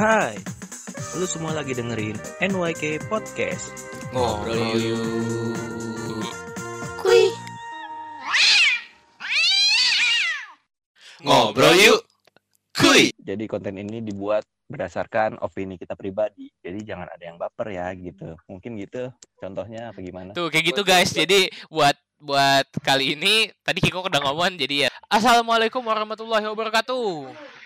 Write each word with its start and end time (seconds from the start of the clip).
Hai, 0.00 0.32
lu 1.20 1.28
semua 1.28 1.52
lagi 1.52 1.76
dengerin 1.76 2.16
NYK 2.40 3.04
Podcast. 3.12 3.68
Ngobrol 4.16 4.72
yuk. 4.80 5.04
Kuy. 7.04 7.28
Ngobrol 11.20 11.76
yuk. 11.76 12.00
Kuy. 12.72 13.12
Jadi 13.12 13.44
konten 13.44 13.76
ini 13.76 14.00
dibuat 14.00 14.48
berdasarkan 14.72 15.36
opini 15.44 15.76
kita 15.76 15.92
pribadi. 15.92 16.48
Jadi 16.64 16.80
jangan 16.80 17.12
ada 17.12 17.20
yang 17.20 17.36
baper 17.36 17.68
ya 17.68 17.92
gitu. 17.92 18.40
Mungkin 18.48 18.80
gitu 18.80 19.12
contohnya 19.36 19.92
apa 19.92 20.00
gimana? 20.00 20.32
Tuh 20.32 20.48
kayak 20.48 20.64
gitu 20.64 20.80
guys. 20.80 21.12
Jadi 21.12 21.52
buat 21.68 21.92
buat 22.16 22.64
kali 22.80 23.20
ini 23.20 23.52
tadi 23.60 23.84
Kiko 23.84 24.08
udah 24.08 24.24
ngomong 24.24 24.56
jadi 24.56 24.88
ya. 24.88 24.90
Assalamualaikum 25.12 25.84
warahmatullahi 25.84 26.48
wabarakatuh. 26.48 27.59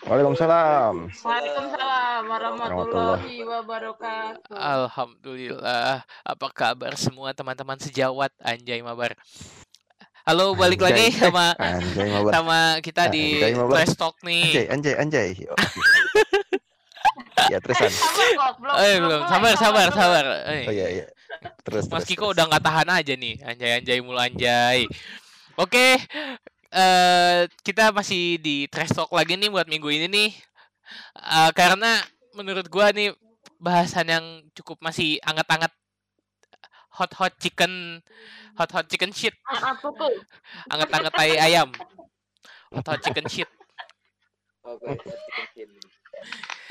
Waalaikumsalam. 0.00 1.12
Waalaikumsalam 1.12 2.22
warahmatullahi 2.24 3.36
wabarakatuh. 3.44 4.56
Alhamdulillah. 4.56 6.00
Apa 6.24 6.46
kabar 6.48 6.96
semua 6.96 7.36
teman-teman 7.36 7.76
sejawat 7.76 8.32
Anjay 8.40 8.80
Mabar? 8.80 9.12
Halo, 10.24 10.56
balik 10.56 10.80
lagi 10.80 11.12
Anjay. 11.12 11.20
sama 11.20 11.52
Anjay 11.60 12.08
mabar. 12.16 12.32
sama 12.32 12.58
kita 12.80 13.12
di 13.12 13.44
Anjay. 13.44 13.52
Trash 13.60 13.94
Talk 14.00 14.16
Anjay, 14.24 14.64
nih. 14.64 14.72
anjay, 14.72 14.94
anjay. 14.96 15.30
Oke. 15.44 15.80
ya 17.52 17.58
terusan. 17.60 17.92
Eh 18.80 18.96
belum, 19.04 19.20
sabar 19.28 19.52
sabar 19.60 19.86
sabar. 19.92 20.24
Eh. 20.48 20.64
Oh 20.64 20.72
iya 20.72 20.86
iya. 20.88 21.06
Terus 21.60 21.88
Mas 21.92 22.04
terus, 22.04 22.08
Kiko 22.08 22.32
terus. 22.32 22.40
udah 22.40 22.44
nggak 22.48 22.64
tahan 22.64 22.88
aja 22.88 23.12
nih, 23.16 23.36
anjay-anjay 23.44 23.98
mulu 24.00 24.16
anjay. 24.20 24.84
Oke, 25.60 25.98
eh 26.70 27.50
kita 27.66 27.90
masih 27.90 28.38
di 28.38 28.70
trash 28.70 28.94
talk 28.94 29.10
lagi 29.10 29.34
nih 29.34 29.50
buat 29.50 29.66
minggu 29.66 29.90
ini 29.90 30.06
nih. 30.06 30.30
Eh, 31.18 31.50
karena 31.54 31.98
menurut 32.34 32.66
gua 32.70 32.94
nih 32.94 33.10
bahasan 33.58 34.06
yang 34.08 34.24
cukup 34.54 34.78
masih 34.80 35.18
anget-anget 35.26 35.70
hot 36.90 37.12
hot 37.18 37.34
chicken 37.38 38.02
hot 38.58 38.70
hot 38.74 38.86
chicken 38.90 39.10
shit, 39.14 39.34
Apa 39.46 39.88
tuh? 39.94 40.14
anget-anget 40.70 41.12
tai 41.14 41.34
ayam. 41.38 41.68
Hot 42.74 42.86
hot 42.86 43.00
chicken 43.02 43.26
shit. 43.30 43.50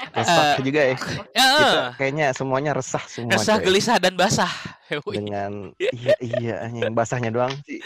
Resah 0.10 0.56
Eh, 0.56 0.64
juga 0.64 0.82
ya. 0.82 0.96
Ya, 1.36 1.48
Kita 1.50 1.68
eh, 1.70 1.88
kayaknya 1.96 2.28
semuanya 2.32 2.72
resah 2.72 3.04
semua. 3.06 3.36
resah, 3.36 3.56
coy. 3.58 3.66
gelisah 3.66 3.98
dan 3.98 4.14
basah. 4.14 4.52
Dengan 5.18 5.72
iya 6.00 6.16
iya 6.20 6.56
yang 6.68 6.92
basahnya 6.92 7.30
doang 7.30 7.54
sih 7.64 7.78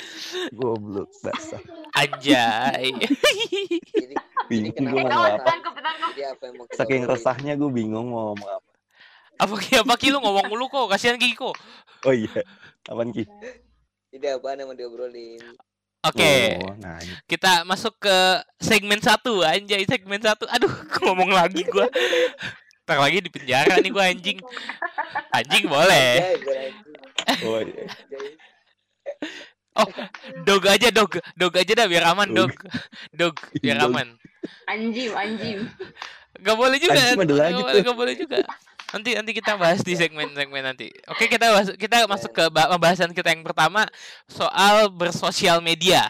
goblok 0.52 1.12
basah 1.20 1.60
Anjay. 1.94 2.96
Jadi, 3.92 4.16
bingung 4.48 4.88
gue 4.88 5.04
mau 5.04 5.24
apa 5.26 5.52
kita 5.52 6.74
saking 6.76 7.04
resahnya 7.04 7.54
gue 7.54 7.70
bingung 7.70 8.08
mau 8.08 8.32
ngomong 8.32 8.50
apa 8.50 8.70
Apa 9.36 9.54
Ki? 9.58 9.72
Apa 9.78 9.94
Ki 9.96 10.10
lu 10.10 10.18
ngomong 10.18 10.48
mulu 10.48 10.70
kok? 10.70 10.88
Kasihan 10.88 11.18
Kiko. 11.18 11.52
oh 12.04 12.14
iya 12.14 12.42
apaan 12.86 13.10
ki 13.10 13.26
Jadi 14.14 14.28
apa 14.30 14.54
yang 14.54 14.70
mau 14.70 14.78
diobrolin? 14.78 15.42
Oke. 16.04 16.60
oh, 16.60 16.76
nah 16.84 17.00
kita 17.32 17.64
masuk 17.64 17.96
ke 17.96 18.18
segmen 18.60 19.00
satu 19.00 19.40
anjay 19.40 19.88
segmen 19.88 20.20
satu. 20.20 20.44
Aduh 20.52 20.72
ngomong 21.04 21.32
lagi 21.32 21.64
gua. 21.72 21.88
Ntar 22.84 23.00
lagi 23.00 23.24
di 23.24 23.32
penjara 23.32 23.80
nih 23.80 23.92
gua 23.92 24.12
anjing. 24.12 24.40
Anjing 25.32 25.64
boleh. 25.72 26.36
Anjing. 26.36 26.74
oh 27.48 27.60
iya. 27.64 27.86
Dog 30.44 30.64
aja 30.68 30.88
dog. 30.92 31.12
Dog 31.40 31.56
aja 31.56 31.72
dah 31.72 31.88
biar 31.88 32.04
aman 32.12 32.28
dog. 32.36 32.52
Dog. 33.16 33.40
Biar 33.64 33.80
aman. 33.88 34.20
Anjim, 34.68 35.16
anjim. 35.16 35.72
Gak 36.44 36.56
boleh 36.60 36.78
juga. 36.84 37.00
Anjing 37.00 37.24
ada 37.24 37.36
lagi 37.48 37.56
Gak 37.56 37.64
tuh. 37.64 37.68
boleh, 37.72 37.82
gak 37.82 37.98
boleh 37.98 38.16
juga 38.20 38.38
nanti 38.94 39.18
nanti 39.18 39.32
kita 39.34 39.58
bahas 39.58 39.82
di 39.82 39.98
segmen 39.98 40.30
segmen 40.38 40.62
nanti 40.62 40.94
oke 41.10 41.26
kita 41.26 41.50
bahas, 41.50 41.68
kita 41.74 42.06
masuk 42.06 42.32
ke 42.32 42.46
ba- 42.54 42.70
pembahasan 42.70 43.10
kita 43.12 43.34
yang 43.34 43.42
pertama 43.42 43.90
soal 44.30 44.88
bersosial 44.94 45.60
media 45.60 46.08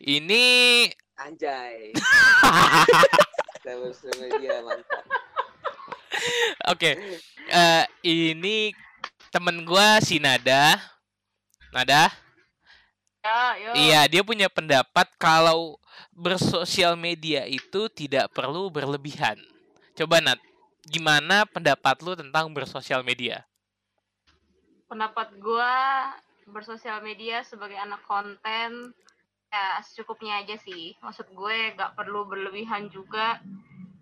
ini 0.00 0.88
Anjay. 1.14 1.94
Kita 3.62 3.72
bersama 3.78 4.26
media 4.26 4.58
mantap. 4.66 5.04
Oke, 6.74 6.90
eh, 7.48 7.84
ini 8.02 8.74
temen 9.30 9.62
gua 9.62 10.02
si 10.02 10.18
Nada. 10.18 10.74
Nada, 11.70 12.10
Ya, 13.24 13.38
yo. 13.56 13.70
iya 13.74 14.00
dia 14.06 14.22
punya 14.22 14.46
pendapat 14.52 15.10
kalau 15.16 15.78
bersosial 16.12 16.94
media 16.98 17.46
itu 17.48 17.88
tidak 17.90 18.30
perlu 18.34 18.70
berlebihan. 18.70 19.38
Coba 19.94 20.18
Nat, 20.18 20.38
gimana 20.88 21.48
pendapat 21.48 22.00
lu 22.04 22.12
tentang 22.16 22.52
bersosial 22.52 23.02
media? 23.02 23.44
Pendapat 24.88 25.34
gua 25.40 26.12
bersosial 26.48 27.00
media 27.00 27.40
sebagai 27.40 27.76
anak 27.80 28.04
konten 28.04 28.92
ya 29.54 29.80
secukupnya 29.80 30.42
aja 30.42 30.58
sih. 30.60 30.98
Maksud 31.00 31.30
gue 31.30 31.56
gak 31.78 31.94
perlu 31.94 32.26
berlebihan 32.26 32.90
juga. 32.90 33.38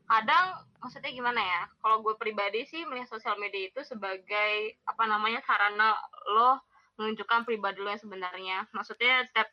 Kadang 0.09 0.65
maksudnya 0.81 1.13
gimana 1.13 1.39
ya? 1.39 1.63
Kalau 1.79 2.01
gue 2.01 2.17
pribadi 2.17 2.65
sih 2.67 2.83
melihat 2.89 3.13
sosial 3.13 3.37
media 3.39 3.69
itu 3.69 3.81
sebagai 3.85 4.81
apa 4.89 5.05
namanya 5.05 5.45
sarana 5.45 5.95
lo 6.33 6.59
menunjukkan 6.97 7.45
pribadi 7.45 7.79
lo 7.85 7.93
yang 7.93 8.03
sebenarnya. 8.03 8.59
Maksudnya 8.73 9.29
setiap 9.29 9.49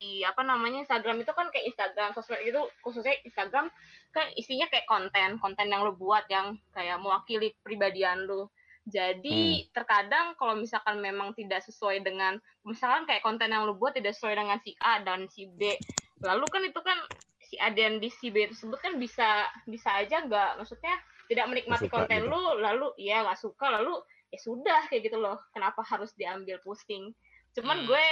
di 0.00 0.24
apa 0.24 0.40
namanya 0.40 0.80
Instagram 0.88 1.20
itu 1.20 1.32
kan 1.36 1.52
kayak 1.52 1.76
Instagram 1.76 2.16
sosmed 2.16 2.40
itu 2.40 2.56
khususnya 2.80 3.12
Instagram 3.28 3.68
kan 4.16 4.26
isinya 4.32 4.64
kayak 4.72 4.88
konten 4.88 5.36
konten 5.36 5.68
yang 5.68 5.84
lo 5.84 5.92
buat 5.92 6.24
yang 6.32 6.56
kayak 6.72 6.96
mewakili 6.98 7.52
pribadian 7.60 8.24
lo 8.24 8.48
jadi 8.88 9.68
terkadang 9.76 10.32
kalau 10.40 10.56
misalkan 10.56 11.04
memang 11.04 11.36
tidak 11.36 11.60
sesuai 11.68 12.00
dengan 12.00 12.40
misalkan 12.64 13.04
kayak 13.04 13.20
konten 13.20 13.52
yang 13.52 13.68
lo 13.68 13.76
buat 13.76 13.92
tidak 13.92 14.16
sesuai 14.16 14.40
dengan 14.40 14.56
si 14.64 14.72
A 14.80 15.04
dan 15.04 15.28
si 15.28 15.44
B 15.52 15.76
lalu 16.24 16.48
kan 16.48 16.62
itu 16.64 16.80
kan 16.80 16.96
si 17.44 17.60
A 17.60 17.68
dan 17.68 18.00
di 18.00 18.08
si 18.08 18.32
B 18.32 18.48
tersebut 18.48 18.80
kan 18.80 18.96
bisa 18.96 19.52
bisa 19.68 20.00
aja 20.00 20.24
nggak 20.24 20.64
maksudnya 20.64 20.96
tidak 21.28 21.46
menikmati 21.46 21.86
suka 21.86 22.08
konten 22.08 22.24
gitu. 22.24 22.32
lu 22.32 22.42
lalu 22.56 22.88
ya 22.96 23.20
nggak 23.20 23.36
suka 23.36 23.68
lalu 23.68 24.00
ya 24.32 24.38
sudah 24.40 24.80
kayak 24.88 25.12
gitu 25.12 25.20
loh 25.20 25.36
kenapa 25.52 25.84
harus 25.84 26.16
diambil 26.16 26.56
pusing 26.64 27.12
cuman 27.52 27.84
Hmm. 27.84 27.86
gue 27.90 28.06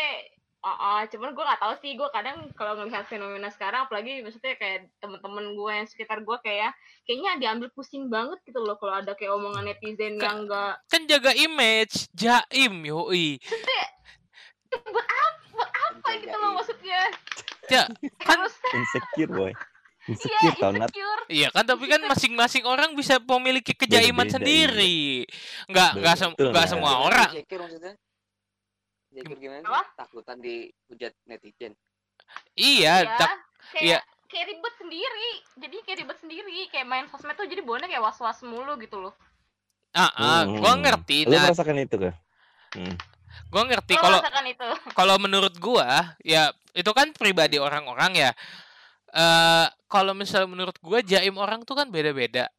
Oh, 0.59 0.75
oh, 0.75 1.01
cuman 1.07 1.31
gue 1.31 1.45
nggak 1.45 1.63
tahu 1.63 1.75
sih 1.79 1.95
gue 1.95 2.09
kadang 2.11 2.51
kalau 2.53 2.75
ngelihat 2.75 3.07
fenomena 3.07 3.47
sekarang 3.47 3.87
apalagi 3.87 4.19
maksudnya 4.21 4.59
kayak 4.59 4.91
temen-temen 4.99 5.55
gue 5.55 5.71
yang 5.73 5.87
sekitar 5.87 6.19
gue 6.19 6.37
kayak 6.43 6.75
kayaknya 7.07 7.39
diambil 7.39 7.71
pusing 7.71 8.11
banget 8.11 8.43
gitu 8.43 8.59
loh 8.59 8.75
kalau 8.75 8.99
ada 8.99 9.15
kayak 9.15 9.39
omongan 9.39 9.71
netizen 9.71 10.19
Ka- 10.19 10.27
yang 10.27 10.39
enggak 10.45 10.75
Kan 10.85 11.07
jaga 11.07 11.31
image, 11.33 12.11
jaim 12.11 12.75
yoi. 12.83 13.39
buat 14.85 15.07
apa 15.07 15.27
buat 15.49 15.71
apa 15.71 16.09
gitu 16.19 16.37
loh 16.37 16.51
maksudnya 16.55 17.03
Ya, 17.69 17.85
kan 18.19 18.39
insecure 18.75 19.31
boy 19.31 19.53
iya 19.53 20.11
insecure 20.11 20.57
tau 20.57 20.73
Nat 20.73 20.89
insecure 20.89 21.23
Iya 21.29 21.49
kan 21.53 21.65
tapi 21.65 21.85
kan 21.85 22.01
masing-masing 22.03 22.65
orang 22.65 22.97
bisa 22.97 23.21
memiliki 23.21 23.77
kejaiman 23.77 24.25
Beda-beda, 24.25 24.37
sendiri. 24.41 25.29
Nggak 25.69 25.91
nggak 26.01 26.15
sem- 26.17 26.35
nggak 26.35 26.67
semua 26.67 26.93
orang. 27.05 27.29
Insecure 27.31 27.61
maksudnya? 27.63 27.95
Insecure 29.21 29.41
gimana? 29.41 29.65
Apa? 29.65 29.83
Takutan 29.97 30.39
dihujat 30.39 31.13
netizen. 31.25 31.73
Iya, 32.55 33.03
ya 33.03 33.17
tak- 33.17 33.41
kayak 33.73 33.83
iya. 33.83 33.99
kayak 34.29 34.47
ribet 34.47 34.75
sendiri 34.77 35.29
jadi 35.57 35.77
kayak 35.83 35.99
ribet 35.99 36.19
sendiri 36.19 36.59
kayak 36.69 36.85
main 36.85 37.07
sosmed 37.09 37.33
tuh 37.33 37.45
jadi 37.45 37.61
bonek 37.61 37.89
kayak 37.89 38.05
was 38.05 38.19
was 38.19 38.41
mulu 38.43 38.77
gitu 38.77 39.01
loh 39.01 39.15
ah, 39.91 40.13
ah, 40.13 40.43
gua 40.45 40.77
Hmm. 40.77 40.85
ngerti. 40.85 41.25
lu 41.25 41.33
Nah, 41.33 41.49
merasakan 41.49 41.81
itu 41.81 41.97
kan 41.97 42.15
hmm. 42.77 42.95
gua 43.49 43.63
ngerti 43.65 43.95
kalau 43.97 44.21
merasakan 44.21 44.45
itu 44.47 44.69
kalau 44.93 45.17
menurut 45.17 45.55
gua 45.57 45.89
ya 46.21 46.53
itu 46.71 46.91
kan 46.93 47.09
pribadi 47.13 47.57
orang-orang 47.57 48.29
ya 48.29 48.31
eh 49.11 49.67
kalau 49.89 50.13
misalnya 50.13 50.49
menurut 50.49 50.77
gua 50.79 51.01
jaim 51.01 51.33
orang 51.35 51.65
tuh 51.65 51.73
kan 51.73 51.89
beda-beda 51.89 52.53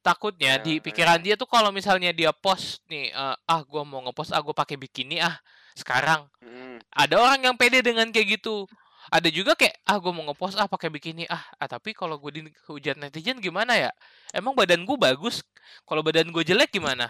takutnya 0.00 0.60
di 0.60 0.78
Ya, 0.78 0.82
pikiran 0.84 1.18
ya. 1.18 1.24
dia 1.24 1.34
tuh 1.40 1.48
kalau 1.48 1.72
misalnya 1.72 2.12
dia 2.12 2.30
post 2.30 2.84
nih 2.86 3.08
eh, 3.10 3.36
ah 3.48 3.60
gua 3.64 3.82
mau 3.88 4.04
ngepost 4.04 4.30
ah 4.30 4.40
gua 4.44 4.52
pakai 4.52 4.76
bikini 4.76 5.18
ah 5.18 5.40
sekarang. 5.78 6.26
Hmm. 6.42 6.82
ada 6.90 7.14
orang 7.20 7.40
yang 7.46 7.54
pede 7.54 7.80
dengan 7.80 8.10
kayak 8.10 8.40
gitu. 8.40 8.66
Ada 9.08 9.32
juga 9.32 9.56
kayak 9.56 9.80
ah 9.88 9.96
gua 9.96 10.12
mau 10.12 10.24
ngepost 10.28 10.60
ah 10.60 10.68
pakai 10.68 10.92
bikini 10.92 11.24
ah, 11.32 11.40
ah 11.56 11.68
tapi 11.68 11.96
kalau 11.96 12.20
gue 12.20 12.44
dihujat 12.44 13.00
netizen 13.00 13.40
gimana 13.40 13.72
ya? 13.78 13.90
Emang 14.36 14.52
badan 14.52 14.84
gue 14.84 14.96
bagus? 15.00 15.40
Kalau 15.88 16.04
badan 16.04 16.28
gue 16.28 16.44
jelek 16.44 16.76
gimana? 16.76 17.08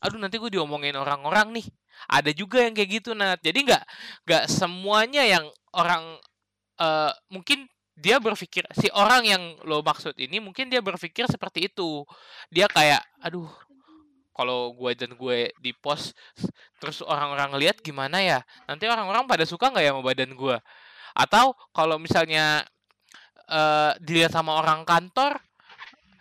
Aduh 0.00 0.16
nanti 0.16 0.40
gue 0.40 0.48
diomongin 0.48 0.96
orang-orang 0.96 1.60
nih. 1.60 1.66
Ada 2.08 2.32
juga 2.32 2.64
yang 2.64 2.72
kayak 2.72 2.90
gitu 3.02 3.12
Nat. 3.12 3.40
Jadi 3.44 3.68
nggak 3.68 3.84
nggak 4.24 4.44
semuanya 4.48 5.22
yang 5.28 5.44
orang 5.76 6.16
eh 6.80 7.12
mungkin 7.32 7.68
dia 7.96 8.20
berpikir 8.20 8.60
si 8.76 8.92
orang 8.92 9.24
yang 9.24 9.42
lo 9.64 9.80
maksud 9.80 10.12
ini 10.20 10.36
mungkin 10.36 10.68
dia 10.68 10.84
berpikir 10.84 11.24
seperti 11.28 11.72
itu. 11.72 12.04
Dia 12.52 12.68
kayak 12.68 13.00
aduh 13.24 13.48
kalau 14.36 14.76
gue 14.76 14.92
dan 14.92 15.16
gue 15.16 15.48
di 15.56 15.72
post 15.72 16.12
terus 16.76 17.00
orang-orang 17.00 17.56
lihat 17.56 17.80
gimana 17.80 18.20
ya 18.20 18.44
nanti 18.68 18.84
orang-orang 18.84 19.24
pada 19.24 19.48
suka 19.48 19.72
nggak 19.72 19.84
ya 19.84 19.90
sama 19.96 20.04
badan 20.04 20.36
gue 20.36 20.56
atau 21.16 21.56
kalau 21.72 21.96
misalnya 21.96 22.60
eh 23.48 23.92
dilihat 24.04 24.28
sama 24.30 24.60
orang 24.60 24.84
kantor 24.84 25.40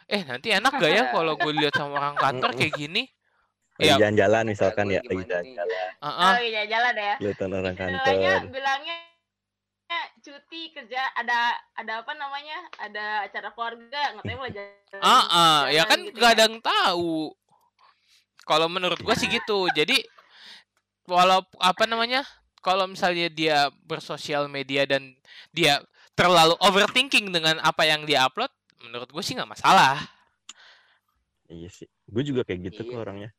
eh 0.07 0.21
nanti 0.23 0.53
enak 0.53 0.77
gak 0.77 0.91
ya 0.94 1.03
kalau 1.12 1.35
gue 1.35 1.51
lihat 1.57 1.73
sama 1.75 1.97
orang 2.00 2.15
kantor 2.15 2.56
kayak 2.56 2.71
gini 2.73 3.03
Lagi 3.75 3.91
Iya. 3.91 3.95
jalan-jalan 4.00 4.44
misalkan 4.47 4.88
ya, 4.88 5.03
lagi 5.03 5.25
jalan-jalan. 5.27 5.89
Heeh. 6.00 6.31
Oh 6.31 6.39
iya 6.39 6.63
jalan 6.63 6.95
ya. 6.95 7.15
Kelihatan 7.19 7.50
orang 7.51 7.73
Bilangnya 7.75 8.31
kantor. 8.39 8.51
bilangnya 8.56 8.95
cuti 10.23 10.61
kerja 10.71 11.01
ada 11.13 11.39
ada 11.75 11.94
apa 12.01 12.13
namanya 12.15 12.57
ada 12.79 13.27
acara 13.27 13.51
keluarga 13.51 14.01
ngetanya 14.15 14.38
mau 14.39 14.47
jalan 14.47 15.01
Ah, 15.03 15.25
ah, 15.27 15.59
ya 15.68 15.83
kan 15.85 16.00
gitu 16.01 16.15
gak 16.18 16.31
ada 16.39 16.44
yang 16.47 16.57
tahu. 16.63 17.35
Kalau 18.45 18.69
menurut 18.69 19.01
gua 19.01 19.18
sih 19.18 19.27
gitu. 19.27 19.65
Jadi 19.74 20.00
walau 21.06 21.42
apa 21.57 21.83
namanya? 21.83 22.21
Kalau 22.62 22.86
misalnya 22.86 23.30
dia 23.30 23.57
bersosial 23.86 24.50
media 24.50 24.86
dan 24.89 25.13
dia 25.53 25.77
terlalu 26.18 26.57
overthinking 26.62 27.30
dengan 27.30 27.62
apa 27.62 27.86
yang 27.86 28.06
dia 28.06 28.25
upload, 28.25 28.50
menurut 28.81 29.06
gue 29.12 29.21
sih 29.21 29.38
nggak 29.38 29.51
masalah. 29.51 30.01
Iya 31.45 31.69
sih. 31.69 31.86
Gue 32.09 32.25
juga 32.25 32.42
kayak 32.42 32.71
gitu 32.71 32.89
kok 32.89 32.95
Iya. 32.95 33.01
orangnya. 33.01 33.30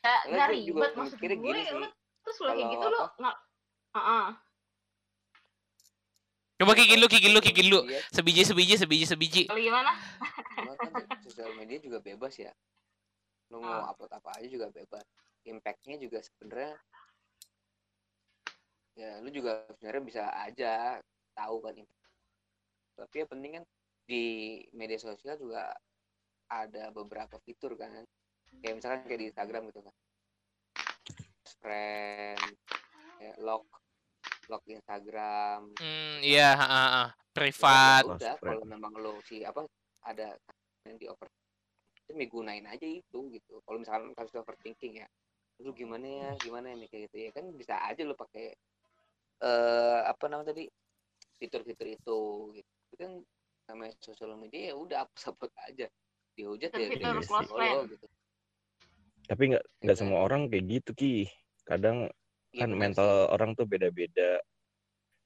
ya, 0.00 0.06
Soalnya 0.22 0.30
nggak 0.30 0.46
gue 0.46 0.54
ribet 0.54 0.92
maksud 0.94 1.16
gue 1.18 1.28
gini 1.34 1.60
sih, 1.66 1.74
lu 1.74 1.86
terus 2.20 2.36
lo 2.38 2.46
kayak 2.52 2.68
gitu 2.70 2.86
lo 2.86 2.98
apa? 3.00 3.10
nggak 3.18 3.36
Heeh. 3.90 4.26
Coba 6.60 6.72
kikil 6.76 6.98
lu, 7.00 7.06
kikil 7.08 7.32
lu, 7.32 7.40
kikil 7.40 7.66
lu. 7.72 7.80
Iya, 7.88 8.00
Sebiji, 8.12 8.42
sebiji, 8.44 8.74
sebiji, 8.76 9.04
sebiji. 9.08 9.42
kalau 9.48 9.58
gimana 9.58 9.92
cuma 10.54 10.72
kan 10.76 10.92
sosial 11.24 11.50
media 11.56 11.80
juga 11.80 11.98
bebas 11.98 12.36
ya 12.36 12.52
lu 13.50 13.58
mau 13.58 13.82
Ah. 13.82 13.90
upload 13.90 14.10
apa 14.10 14.30
aja 14.38 14.46
juga 14.46 14.70
bebas 14.70 15.02
impactnya 15.42 15.96
juga 15.96 16.18
sebenarnya 16.20 16.74
ya 18.94 19.18
lu 19.18 19.28
juga 19.28 19.64
sebenarnya 19.72 20.02
bisa 20.04 20.22
aja 20.36 21.00
tahu 21.32 21.56
kan 21.60 21.74
impact. 21.74 21.98
tapi 22.94 23.14
yang 23.16 23.30
penting 23.30 23.52
kan 23.56 23.64
di 24.04 24.24
media 24.70 24.98
sosial 24.98 25.34
juga 25.34 25.72
ada 26.46 26.90
beberapa 26.90 27.38
fitur 27.40 27.74
kan 27.74 28.04
kayak 28.60 28.74
misalkan 28.76 29.02
kayak 29.04 29.20
di 29.20 29.26
Instagram 29.30 29.62
gitu 29.68 29.80
kan 29.80 29.94
friend 31.56 32.40
kayak 33.16 33.36
lock 33.38 33.64
lock 34.46 34.62
Instagram 34.66 35.70
Hmm, 35.78 36.18
iya, 36.20 36.52
ha, 36.52 36.66
ha. 36.66 36.82
Ya, 36.82 37.04
privat. 37.30 38.02
ya 38.04 38.14
udah 38.16 38.34
kalau 38.36 38.64
memang 38.64 38.92
lo 38.94 39.16
si 39.22 39.40
apa 39.40 39.62
ada 40.02 40.34
yang 40.84 40.98
di 40.98 41.06
over 41.06 41.30
itu 42.10 42.26
gunain 42.28 42.66
aja 42.66 42.86
itu 42.86 43.18
gitu 43.30 43.62
kalau 43.62 43.78
misalkan 43.78 44.10
kasus 44.18 44.34
overthinking 44.34 45.00
ya 45.00 45.08
lu 45.62 45.70
gimana 45.76 46.06
ya 46.08 46.28
gimana 46.40 46.72
ini 46.74 46.88
kayak 46.90 47.10
gitu 47.12 47.16
ya 47.28 47.30
kan 47.30 47.44
bisa 47.54 47.78
aja 47.86 48.02
lo 48.02 48.16
pakai 48.18 48.56
eh 49.40 50.00
apa 50.04 50.24
namanya 50.28 50.52
tadi 50.52 50.68
fitur-fitur 51.40 51.86
itu 51.88 52.18
gitu 52.58 52.70
itu 52.90 52.94
kan 52.98 53.12
namanya 53.70 53.92
sosial 54.02 54.34
media 54.36 54.72
ya 54.72 54.74
udah 54.76 55.06
hapus 55.06 55.22
hapus 55.32 55.50
aja 55.68 55.86
dihujat 56.36 56.70
ya 56.74 56.88
Fitur 56.90 57.14
di 57.20 57.24
close 57.28 57.28
follow 57.28 57.54
friend. 57.54 57.92
gitu 57.94 58.06
Tapi 59.30 59.42
nggak 59.54 59.64
nggak 59.86 59.96
Iya. 59.96 60.00
semua 60.02 60.18
orang 60.26 60.50
kayak 60.50 60.64
gitu 60.66 60.90
ki. 60.98 61.14
Kadang 61.62 62.10
kan 62.50 62.70
benar 62.74 62.90
mental 62.90 63.08
sih. 63.08 63.30
orang 63.30 63.50
tuh 63.54 63.62
beda-beda. 63.62 64.42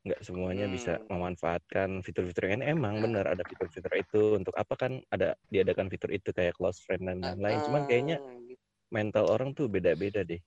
Nggak 0.05 0.21
semuanya 0.21 0.69
bisa 0.69 1.01
Hmm. 1.01 1.17
memanfaatkan 1.17 1.89
fitur-fitur 2.05 2.53
ini. 2.53 2.69
Emang 2.77 3.01
Nah. 3.01 3.09
benar 3.09 3.25
ada 3.33 3.41
fitur-fitur 3.41 3.89
itu. 3.97 4.37
Untuk 4.37 4.53
apa 4.53 4.77
kan 4.77 5.01
ada 5.09 5.33
diadakan 5.49 5.89
fitur 5.89 6.12
itu 6.12 6.29
kayak 6.29 6.53
close 6.61 6.85
friend 6.85 7.09
dan 7.09 7.25
lain-lain. 7.25 7.65
Cuman 7.65 7.83
kayaknya 7.89 8.21
Ah, 8.21 8.37
gitu. 8.45 8.61
mental 8.93 9.25
orang 9.33 9.56
tuh 9.56 9.67
beda-beda 9.73 10.21
deh. 10.21 10.41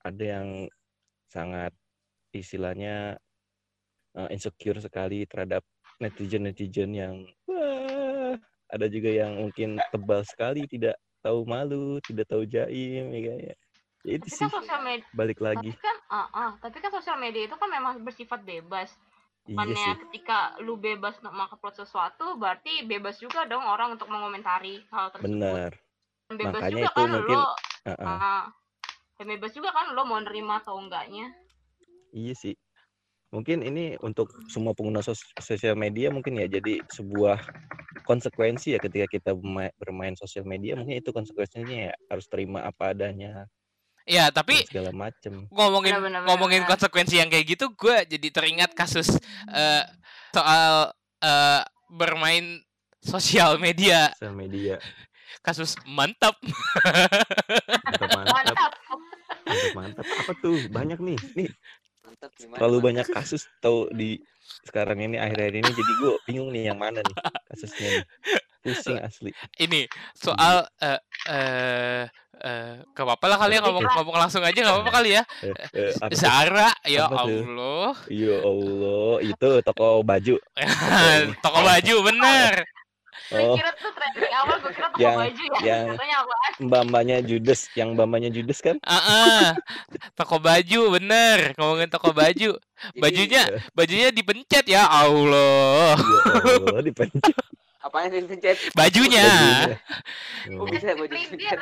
Ada 0.00 0.24
yang 0.40 0.48
sangat 1.28 1.76
istilahnya 2.32 3.20
uh, 4.16 4.28
insecure 4.32 4.80
sekali 4.80 5.28
terhadap 5.28 5.60
netizen-netizen 6.00 6.90
yang 6.96 7.14
wah, 7.44 8.34
ada 8.72 8.86
juga 8.88 9.12
yang 9.12 9.36
mungkin 9.36 9.76
tebal 9.92 10.24
sekali, 10.24 10.64
tidak 10.64 10.96
tahu 11.20 11.44
malu, 11.44 12.00
tidak 12.08 12.26
tahu 12.32 12.48
jaim, 12.48 13.12
ya 13.12 13.20
kayak. 13.28 13.56
Ya 14.02 14.12
itu 14.18 14.26
tapi 14.26 14.34
sih 14.34 14.48
kan 14.50 14.80
media 14.82 15.06
balik 15.14 15.38
lagi. 15.38 15.70
tapi 15.70 15.78
kan 15.78 15.96
ah 16.12 16.28
ah, 16.36 16.50
tapi 16.60 16.76
kan 16.84 16.92
sosial 16.92 17.16
media 17.16 17.48
itu 17.48 17.56
kan 17.56 17.72
memang 17.72 18.04
bersifat 18.04 18.44
bebas 18.44 18.92
Iya 19.42 19.58
Bukannya 19.58 19.74
sih. 19.74 19.94
ketika 20.06 20.54
lu 20.62 20.78
bebas 20.78 21.18
untuk 21.18 21.34
mengupload 21.34 21.74
sesuatu 21.74 22.38
berarti 22.38 22.86
bebas 22.86 23.18
juga 23.18 23.42
dong 23.42 23.66
orang 23.66 23.98
untuk 23.98 24.06
mengomentari 24.06 24.86
hal 24.94 25.10
tersebut 25.10 25.34
Benar. 25.34 25.72
Dan 26.30 26.36
bebas 26.38 26.62
Makanya 26.62 26.70
juga 26.70 26.86
itu 26.86 26.94
kan 26.94 27.08
mungkin 27.10 27.38
lo 27.42 27.42
uh-uh. 27.90 28.06
ah, 28.06 28.44
dan 29.18 29.26
bebas 29.26 29.50
juga 29.50 29.70
kan 29.74 29.86
lo 29.98 30.02
mau 30.06 30.20
nerima 30.22 30.62
atau 30.62 30.78
enggaknya 30.78 31.34
Iya 32.12 32.34
sih. 32.36 32.54
Mungkin 33.32 33.64
ini 33.64 33.96
untuk 34.04 34.28
semua 34.52 34.76
pengguna 34.76 35.00
sos- 35.00 35.32
sosial 35.40 35.72
media 35.74 36.12
mungkin 36.12 36.36
ya 36.36 36.44
jadi 36.46 36.84
sebuah 36.92 37.40
konsekuensi 38.04 38.76
ya 38.76 38.78
ketika 38.78 39.08
kita 39.08 39.32
bermain 39.80 40.12
sosial 40.14 40.44
media 40.44 40.76
mungkin 40.76 41.00
itu 41.00 41.10
konsekuensinya 41.10 41.90
ya 41.90 41.92
harus 42.12 42.28
terima 42.28 42.62
apa 42.68 42.92
adanya 42.92 43.48
Ya, 44.04 44.28
dan 44.28 44.42
tapi 44.42 44.66
segala 44.66 44.90
macem. 44.90 45.46
ngomongin 45.48 45.94
Benar, 45.94 46.02
benar, 46.02 46.20
ngomongin 46.26 46.62
benar. 46.62 46.70
konsekuensi 46.74 47.16
yang 47.16 47.30
kayak 47.30 47.46
gitu, 47.48 47.70
gue 47.70 47.96
jadi 48.08 48.28
teringat 48.28 48.70
kasus 48.74 49.14
eh, 49.48 49.84
soal 50.30 50.90
eh, 51.18 51.62
bermain 51.86 52.58
sosial 52.98 53.58
media, 53.58 54.10
Sosial 54.14 54.34
media 54.34 54.76
kasus 55.40 55.74
mantap. 55.84 56.38
mantap 56.42 58.08
mantap 58.08 58.30
mantap 58.30 58.72
mantap 59.42 59.70
mantap 59.74 60.06
apa 60.06 60.32
tuh 60.38 60.54
banyak 60.68 60.98
nih 60.98 61.18
nih 61.34 61.48
mantap 62.02 62.30
gimana 62.38 62.58
terlalu 62.58 62.78
mantap? 62.78 62.86
banyak 62.86 63.06
kasus 63.10 63.42
tau 63.58 63.90
di 63.90 64.22
sekarang 64.62 65.02
ini 65.02 65.16
akhir-akhir 65.18 65.54
ini 65.58 65.70
jadi 65.72 65.92
gue 65.98 66.12
bingung 66.26 66.50
nih 66.50 66.70
yang 66.70 66.78
mana 66.78 67.02
nih 67.02 67.16
kasusnya 67.50 67.88
nih. 67.90 68.04
pusing 68.62 68.98
asli 69.02 69.30
Ini 69.58 69.90
soal 70.14 70.62
eh 70.78 71.00
eh 71.26 72.04
eh 72.42 72.82
gak 72.90 73.06
apa-apa 73.06 73.26
lah 73.26 73.38
kali 73.38 73.54
ya 73.54 73.60
ngomong 73.62 73.86
ngomong 73.86 74.16
langsung 74.18 74.42
aja 74.42 74.58
gak 74.58 74.74
apa-apa 74.74 74.92
kali 74.92 75.10
ya. 75.14 75.22
eh, 75.40 75.94
eh? 75.94 76.10
Zara, 76.12 76.74
ya? 76.82 77.06
Allah. 77.06 77.94
ya 78.10 78.36
Allah 78.40 79.14
itu 79.22 79.48
toko 79.62 80.02
baju 80.02 80.34
Toko 81.44 81.58
baju 81.60 81.94
bener. 82.02 82.54
gue 83.32 83.40
oh 83.40 83.56
kira 83.56 83.72
tuh 83.72 83.88
trending 83.88 84.28
awal 84.34 84.56
gue 84.60 84.72
kira 84.72 84.88
toko 84.90 85.00
Yang- 85.00 85.18
baju 85.22 85.42
ya 85.46 85.56
yang- 85.64 85.88
mbak-mbaknya 86.60 87.16
Judes 87.22 87.60
yang 87.72 87.94
mbak-mbaknya 87.94 88.28
Judes 88.28 88.58
kan 88.58 88.76
Ah, 88.84 89.56
toko 90.12 90.36
baju 90.36 90.80
bener. 90.92 91.54
Ngomongin 91.56 91.88
toko 91.88 92.12
baju. 92.12 92.58
Bajunya 92.92 93.42
bajunya 93.72 94.10
dipencet 94.10 94.66
ya 94.66 94.84
Allah. 94.84 95.96
ya 95.96 96.20
Allah 96.60 96.82
dipencet 96.82 97.32
apanya 97.80 98.14
yang 98.14 98.28
pencet 98.28 98.56
Bajunya. 98.74 99.24
bajunya. 99.24 99.78
Oh, 100.54 100.66
bisa 100.66 100.92
baju 100.92 101.08
Pelintir. 101.08 101.58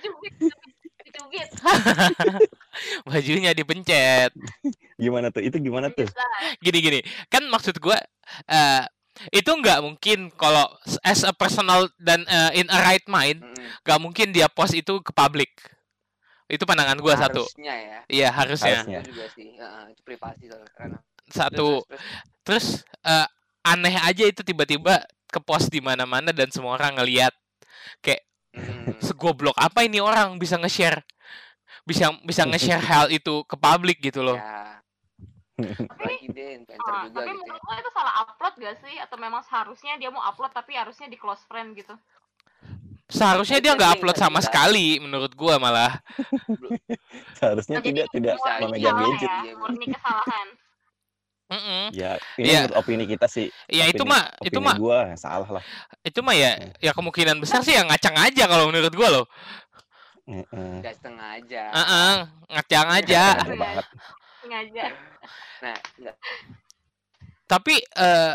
Dicubit. 0.00 1.48
Bajunya 3.08 3.50
dipencet. 3.52 4.30
gimana 5.00 5.32
tuh 5.32 5.42
itu 5.42 5.56
gimana 5.58 5.90
tuh. 5.90 6.06
Gini 6.62 6.78
gini. 6.80 7.00
Kan 7.32 7.48
maksud 7.50 7.76
gua 7.82 7.98
eh 8.46 8.84
itu 9.34 9.50
nggak 9.52 9.84
mungkin 9.84 10.32
kalau 10.32 10.64
as 11.04 11.26
a 11.26 11.32
personal 11.34 11.90
dan 12.00 12.24
eh, 12.24 12.62
in 12.64 12.66
a 12.72 12.78
right 12.80 13.04
mind 13.04 13.42
nggak 13.84 13.98
mungkin 14.00 14.32
dia 14.32 14.46
post 14.48 14.72
itu 14.76 15.02
ke 15.02 15.12
publik. 15.12 15.50
Itu 16.50 16.66
pandangan 16.66 16.98
gua 16.98 17.14
satu. 17.14 17.46
harusnya 17.46 17.74
ya 17.78 17.98
Iya 18.10 18.28
harusnya. 18.34 18.78
Harusnya. 18.82 19.00
itu 19.02 19.10
juga 19.14 19.26
sih 19.34 19.48
Heeh, 19.54 19.84
itu 19.94 20.00
privasi 20.02 20.44
soalnya 20.50 20.70
karena 20.74 20.98
Satu. 21.30 21.86
Terus, 22.42 22.82
eh, 23.06 23.26
aneh 23.62 23.94
aja 24.02 24.24
itu 24.26 24.42
tiba-tiba 24.42 24.98
ke 25.30 25.38
post 25.38 25.70
di 25.70 25.78
mana-mana 25.78 26.34
dan 26.34 26.50
semua 26.50 26.74
orang 26.74 26.98
ngelihat 26.98 27.30
terus. 28.02 28.18
Mm. 28.50 28.98
segoblok 28.98 29.54
apa 29.54 29.86
ini 29.86 30.02
orang 30.02 30.34
bisa 30.34 30.58
nge-share 30.58 31.06
bisa 31.86 32.10
bisa 32.26 32.42
nge-share 32.50 32.82
hal 32.82 33.06
itu 33.10 33.46
ke 33.46 33.54
publik 33.54 34.02
gitu 34.02 34.26
loh. 34.26 34.34
ya 34.34 34.82
Tapi, 35.60 36.02
lagi 36.08 36.26
deh 36.32 36.56
influencer 36.56 36.88
ah, 36.88 37.04
juga 37.04 37.20
tapi 37.20 37.30
gitu 37.36 37.52
ya. 37.52 37.76
itu 37.84 37.90
salah 37.92 38.14
upload 38.24 38.54
gak 38.64 38.76
sih? 38.80 38.96
Atau 38.96 39.16
memang 39.20 39.44
seharusnya 39.44 40.00
dia 40.00 40.08
mau 40.08 40.24
upload 40.24 40.56
tapi 40.56 40.72
harusnya 40.72 41.04
di 41.04 41.20
close 41.20 41.44
friend 41.44 41.76
gitu? 41.76 41.92
Seharusnya 43.10 43.58
dia 43.58 43.74
nggak 43.74 43.98
upload 43.98 44.16
sama 44.16 44.38
sekali 44.38 45.02
menurut 45.02 45.34
gua 45.34 45.58
malah. 45.58 45.98
seharusnya 47.36 47.82
Nah, 47.82 47.84
tidak 47.84 48.06
tidak 48.14 48.38
memegang 48.62 48.96
gadget 49.02 49.28
ya, 49.28 49.42
Iya, 49.50 49.54
murni 49.58 49.86
kesalahan. 49.90 50.46
Mm-mm. 51.50 51.90
ya 51.90 52.14
ini 52.36 52.46
Iya. 52.46 52.58
menurut 52.62 52.76
opini 52.78 53.04
kita 53.04 53.26
sih 53.26 53.50
Ya 53.66 53.84
itu 53.84 54.00
Opini- 54.00 54.14
mah 54.14 54.22
itu 54.40 54.58
mah 54.58 54.76
gua 54.76 54.98
salah 55.14 55.50
lah 55.50 55.64
itu 56.00 56.22
mah 56.22 56.32
ya 56.32 56.54
ya 56.78 56.90
kemungkinan 56.90 57.36
besar 57.36 57.60
sih 57.60 57.74
yang 57.74 57.86
ngacang 57.86 58.14
aja 58.14 58.46
kalau 58.46 58.70
menurut 58.70 58.90
gua 58.90 59.08
loh. 59.10 59.26
Heeh. 60.24 60.46
nggak 60.78 60.94
setengah 60.94 61.28
aja 61.36 61.62
Heeh, 61.68 62.12
ngacang 62.48 62.86
aja. 62.88 63.22
Sengaja. 64.40 64.84
nah 65.58 65.76
Tapi 67.44 67.74
eh, 67.76 68.34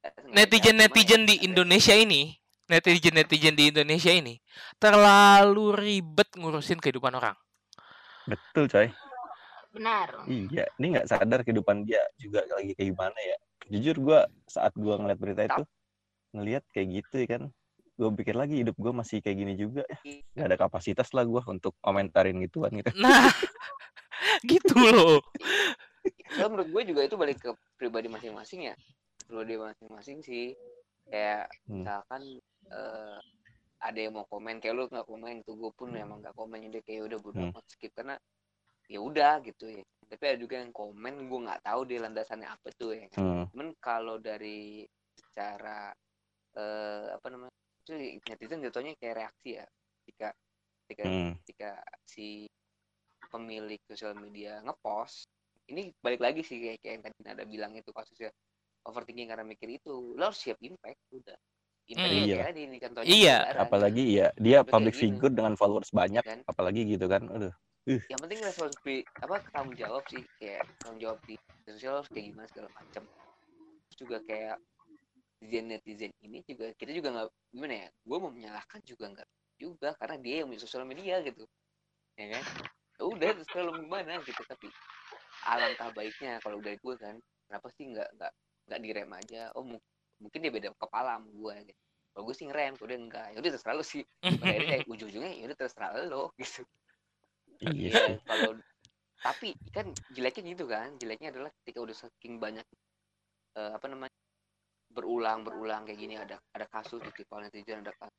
sengaja, 0.00 0.32
netizen-netizen 0.32 1.22
di 1.22 1.34
ya 1.34 1.38
ada- 1.38 1.44
Indonesia 1.44 1.92
ini, 1.92 2.32
netizen-netizen 2.66 3.52
di 3.52 3.68
Indonesia 3.68 4.10
ini 4.10 4.40
terlalu 4.76 5.76
ribet 5.76 6.32
ngurusin 6.34 6.80
kehidupan 6.80 7.12
orang. 7.12 7.36
betul 8.24 8.66
coy 8.66 8.88
Benar. 9.76 10.08
Iya, 10.26 10.64
ini 10.80 10.86
nggak 10.96 11.06
sadar 11.06 11.40
kehidupan 11.44 11.84
dia 11.84 12.02
juga 12.16 12.42
lagi 12.48 12.72
kayak 12.72 12.88
gimana 12.96 13.18
ya. 13.20 13.36
Jujur 13.68 13.96
gua 14.00 14.20
saat 14.48 14.72
gua 14.74 14.96
ngeliat 14.98 15.18
berita 15.20 15.42
itu 15.46 15.62
ngelihat 16.34 16.64
kayak 16.72 16.88
gitu 17.00 17.14
ya 17.22 17.28
kan, 17.38 17.42
gue 17.96 18.08
pikir 18.12 18.36
lagi 18.36 18.60
hidup 18.60 18.76
gue 18.76 18.92
masih 18.92 19.24
kayak 19.24 19.36
gini 19.40 19.56
juga 19.56 19.80
ya 19.88 19.96
nggak 20.36 20.46
ada 20.52 20.56
kapasitas 20.60 21.08
lah 21.16 21.24
gue 21.24 21.40
untuk 21.48 21.72
komentarin 21.80 22.36
gituan 22.44 22.68
gitu 22.76 22.92
Nah, 23.00 23.32
gitu 24.52 24.76
loh. 24.76 25.24
Kalau 26.28 26.48
menurut 26.52 26.68
gue 26.68 26.82
juga 26.92 27.00
itu 27.08 27.16
balik 27.16 27.40
ke 27.40 27.56
pribadi 27.80 28.12
masing-masing 28.12 28.68
ya 28.68 28.74
pribadi 29.24 29.56
masing-masing 29.56 30.18
sih 30.20 30.52
kayak 31.08 31.48
Hmm. 31.66 31.82
misalkan 31.82 32.22
eh, 32.68 33.18
ada 33.80 33.98
yang 33.98 34.12
mau 34.12 34.28
komen 34.28 34.60
kayak 34.60 34.74
lu 34.76 34.84
nggak 34.92 35.06
komen 35.08 35.40
gitu 35.40 35.56
gue 35.56 35.70
pun 35.72 35.88
emang 35.96 36.20
nggak 36.20 36.36
komen 36.36 36.68
jadi 36.68 36.84
kayak 36.84 37.02
udah 37.08 37.18
bodo 37.24 37.40
Hmm. 37.40 37.52
amat 37.56 37.64
skip 37.72 37.96
karena 37.96 38.20
ya 38.86 38.98
udah 39.02 39.42
gitu 39.42 39.66
ya 39.70 39.82
tapi 40.06 40.22
ada 40.30 40.38
juga 40.38 40.62
yang 40.62 40.70
komen 40.70 41.26
gue 41.26 41.40
nggak 41.50 41.62
tahu 41.66 41.80
dia 41.82 41.98
landasannya 42.06 42.46
apa 42.46 42.68
tuh 42.78 42.94
ya 42.94 43.06
kan. 43.10 43.18
Hmm. 43.18 43.44
cuman 43.50 43.68
kalau 43.82 44.16
dari 44.22 44.86
secara 45.18 45.90
eh, 46.56 47.06
apa 47.10 47.26
namanya 47.28 47.54
itu 47.86 47.92
netizen 48.30 48.62
jatuhnya 48.62 48.92
kayak 48.98 49.14
reaksi 49.26 49.58
ya 49.58 49.66
ketika 50.02 50.28
ketika 50.86 51.02
Hmm. 51.04 51.32
ketika 51.42 51.70
si 52.06 52.46
pemilik 53.26 53.82
sosial 53.90 54.14
media 54.14 54.62
ngepost 54.62 55.26
ini 55.66 55.90
balik 55.98 56.22
lagi 56.22 56.46
sih 56.46 56.62
kayak, 56.62 56.78
kayak 56.78 56.92
yang 56.94 57.02
tadi 57.02 57.16
ada 57.26 57.44
bilang 57.44 57.74
itu 57.74 57.90
kasusnya 57.90 58.30
overthinking 58.86 59.26
karena 59.26 59.42
mikir 59.42 59.66
itu 59.66 60.14
lo 60.14 60.30
harus 60.30 60.38
siap 60.38 60.62
impact 60.62 61.02
udah 61.10 61.34
impact 61.90 62.06
Hmm. 62.06 62.22
ya 62.22 62.26
Iya. 62.30 62.44
tadi 62.46 62.60
ini 62.62 62.76
contohnya 62.78 63.10
Iya. 63.10 63.36
negara, 63.42 63.58
apalagi 63.66 64.04
ya 64.14 64.26
dia 64.38 64.58
Sampai 64.62 64.70
public 64.70 64.94
figure 64.94 65.34
dengan 65.34 65.54
followers 65.58 65.90
banyak 65.90 66.22
Kan? 66.22 66.40
apalagi 66.46 66.80
gitu 66.86 67.06
kan 67.10 67.26
aduh 67.26 67.54
yang 67.86 68.18
penting 68.22 68.40
responsibility 68.42 69.06
apa 69.22 69.42
tanggung 69.54 69.78
jawab 69.78 70.02
sih 70.10 70.22
kayak 70.38 70.66
tanggung 70.82 71.00
jawab 71.02 71.18
di 71.26 71.34
sosial 71.66 72.02
kayak 72.10 72.24
gimana 72.34 72.46
segala 72.50 72.68
macam 72.74 73.02
juga 73.94 74.18
kayak 74.26 74.56
netizen 75.42 75.64
netizen 75.70 76.12
ini 76.22 76.42
juga 76.46 76.72
kita 76.74 76.90
juga 76.90 77.08
nggak 77.14 77.28
gimana 77.54 77.74
ya 77.86 77.88
gue 77.92 78.18
mau 78.18 78.32
menyalahkan 78.32 78.80
juga 78.82 79.04
nggak 79.12 79.28
juga 79.56 79.88
karena 79.98 80.16
dia 80.20 80.34
yang 80.42 80.48
punya 80.50 80.62
sosial 80.62 80.84
media 80.84 81.22
gitu 81.24 81.44
ya 82.16 82.26
kan? 82.32 82.44
Ya 82.96 83.04
udah 83.04 83.30
terus 83.36 83.48
kalau 83.52 83.72
gimana 83.76 84.20
gitu 84.24 84.42
tapi 84.48 84.68
alangkah 85.44 85.88
baiknya 85.92 86.40
kalau 86.40 86.58
dari 86.64 86.80
gue 86.80 86.94
kan 86.96 87.16
kenapa 87.46 87.68
sih 87.76 87.84
nggak 87.92 88.08
nggak 88.16 88.32
nggak 88.66 88.80
direm 88.82 89.10
aja? 89.12 89.42
Oh 89.54 89.64
mu- 89.64 89.84
mungkin 90.18 90.38
dia 90.40 90.52
beda 90.52 90.68
kepala 90.80 91.20
sama 91.20 91.28
gue 91.28 91.54
gitu. 91.72 91.80
Gue 92.16 92.34
sih 92.34 92.48
ngerem 92.48 92.74
dia 92.80 92.96
enggak 92.96 93.26
ya 93.36 93.38
udah 93.38 93.52
terserah 93.52 93.74
lo 93.76 93.84
sih. 93.84 94.02
Akhirnya 94.40 94.64
kayak 94.64 94.82
ujung-ujungnya 94.88 95.32
ya 95.36 95.44
udah 95.52 95.58
terserah 95.58 95.90
lo 96.08 96.32
gitu 96.40 96.64
iya 97.62 97.90
Iya, 97.90 97.90
sih 98.04 98.16
kalau 98.28 98.50
tapi 99.24 99.48
kan 99.74 99.86
jeleknya 100.14 100.42
gitu 100.54 100.64
kan 100.70 100.88
jeleknya 101.02 101.28
adalah 101.34 101.50
ketika 101.62 101.78
udah 101.82 101.96
saking 101.96 102.38
banyak 102.38 102.66
eh, 103.58 103.70
apa 103.74 103.86
namanya 103.90 104.14
berulang 104.92 105.42
berulang 105.42 105.82
kayak 105.84 105.98
gini 105.98 106.14
ada 106.16 106.38
ada 106.54 106.66
kasus 106.70 107.02
di 107.02 107.10
kalau 107.26 107.42
netizen 107.42 107.82
ada 107.82 107.92
kasus 107.98 108.16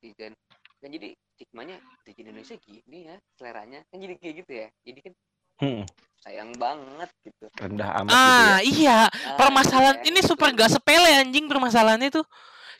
netizen 0.00 0.32
kan 0.80 0.88
jadi 0.92 1.08
stigmanya 1.36 1.76
netizen 1.80 2.28
Indonesia 2.28 2.56
gini 2.60 2.98
ya 3.08 3.16
seleranya 3.36 3.80
kan 3.88 3.98
jadi 4.00 4.14
kayak 4.20 4.34
gitu 4.44 4.52
ya 4.52 4.68
jadi 4.84 5.00
kan 5.10 5.14
Hmm, 5.60 5.84
sayang 6.24 6.56
banget 6.56 7.10
gitu 7.20 7.44
rendah 7.60 7.90
amat 8.00 8.16
gitu 8.16 8.40
ya 8.40 8.56
Ah, 8.56 8.60
iya. 8.64 8.98
Ah, 9.12 9.36
Permasalahan 9.36 10.00
iya, 10.00 10.08
ini 10.08 10.20
gitu. 10.24 10.32
super 10.32 10.48
gak 10.56 10.72
sepele 10.72 11.10
anjing 11.20 11.44
permasalahannya 11.52 12.08
tuh. 12.08 12.24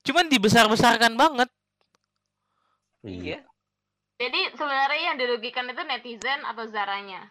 Cuman 0.05 0.33
dibesar-besarkan 0.33 1.13
banget. 1.17 1.49
iya 3.05 3.45
Jadi 4.21 4.41
sebenarnya 4.53 5.01
yang 5.01 5.17
dirugikan 5.17 5.65
itu 5.73 5.81
netizen 5.89 6.45
atau 6.45 6.69
Zaranya? 6.69 7.25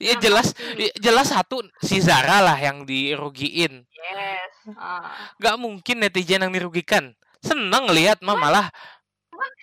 Ya 0.00 0.16
Yang 0.16 0.20
jelas 0.24 0.46
ya, 0.80 0.90
jelas 0.96 1.28
satu 1.28 1.60
si 1.84 2.00
Zara 2.00 2.40
lah 2.40 2.56
yang 2.56 2.88
dirugiin. 2.88 3.84
Yes. 3.84 4.52
Ah. 4.80 5.12
Gak 5.36 5.60
mungkin 5.60 6.00
netizen 6.00 6.40
yang 6.40 6.52
dirugikan. 6.56 7.12
Seneng 7.44 7.92
lihat 7.92 8.24
mah 8.24 8.36
malah 8.36 8.68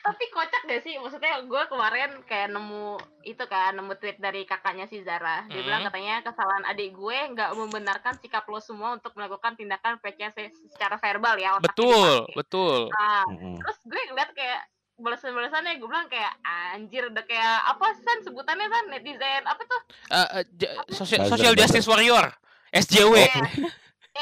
tapi 0.02 0.26
kocak 0.32 0.64
deh 0.66 0.80
sih 0.82 0.96
maksudnya 0.98 1.44
gue 1.44 1.64
kemarin 1.68 2.24
kayak 2.26 2.56
nemu 2.56 2.96
itu 3.28 3.44
kan 3.46 3.76
nemu 3.76 3.94
tweet 4.00 4.18
dari 4.18 4.48
kakaknya 4.48 4.88
si 4.88 5.04
Zara 5.04 5.44
dia 5.52 5.62
bilang 5.62 5.84
Hmm. 5.84 5.90
katanya 5.92 6.16
kesalahan 6.24 6.66
adik 6.66 6.96
gue 6.96 7.18
nggak 7.36 7.52
membenarkan 7.54 8.16
sikap 8.24 8.48
lo 8.48 8.64
semua 8.64 8.96
untuk 8.96 9.12
melakukan 9.14 9.60
tindakan 9.60 10.00
se- 10.02 10.56
secara 10.72 10.96
verbal 10.98 11.36
ya 11.38 11.60
betul, 11.60 12.24
betul. 12.34 12.88
Nah, 12.90 13.28
Mm-mm. 13.28 13.60
terus 13.60 13.78
gue 13.84 14.02
ngeliat 14.08 14.32
kayak 14.32 14.62
balasan-balasannya 14.98 15.78
gue 15.78 15.88
bilang 15.88 16.10
kayak 16.10 16.34
anjir 16.74 17.06
udah 17.06 17.24
kayak 17.24 17.58
apa 17.70 17.86
san 18.02 18.20
sebutannya 18.22 18.66
san? 18.66 18.86
Netizen 18.90 19.44
apa 19.46 19.62
tuh? 19.64 19.82
Eh, 20.10 20.28
eh, 20.42 20.44
j- 20.58 20.74
social, 20.90 21.22
Buzzer, 21.24 21.34
social 21.38 21.54
justice 21.54 21.88
warrior 21.88 22.26
SJW. 22.74 23.14
Eh, 23.16 23.32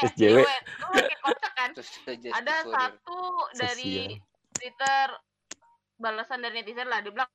SJW. 0.04 0.38
gue 0.44 1.16
kocak 1.24 1.52
kan. 1.56 1.70
Ada 1.72 2.54
warrior. 2.62 2.72
satu 2.72 3.18
dari 3.56 4.20
Twitter 4.52 5.06
balasan 5.96 6.44
dari 6.44 6.60
netizen 6.60 6.86
lah 6.86 7.00
dia 7.00 7.08
bilang 7.08 7.30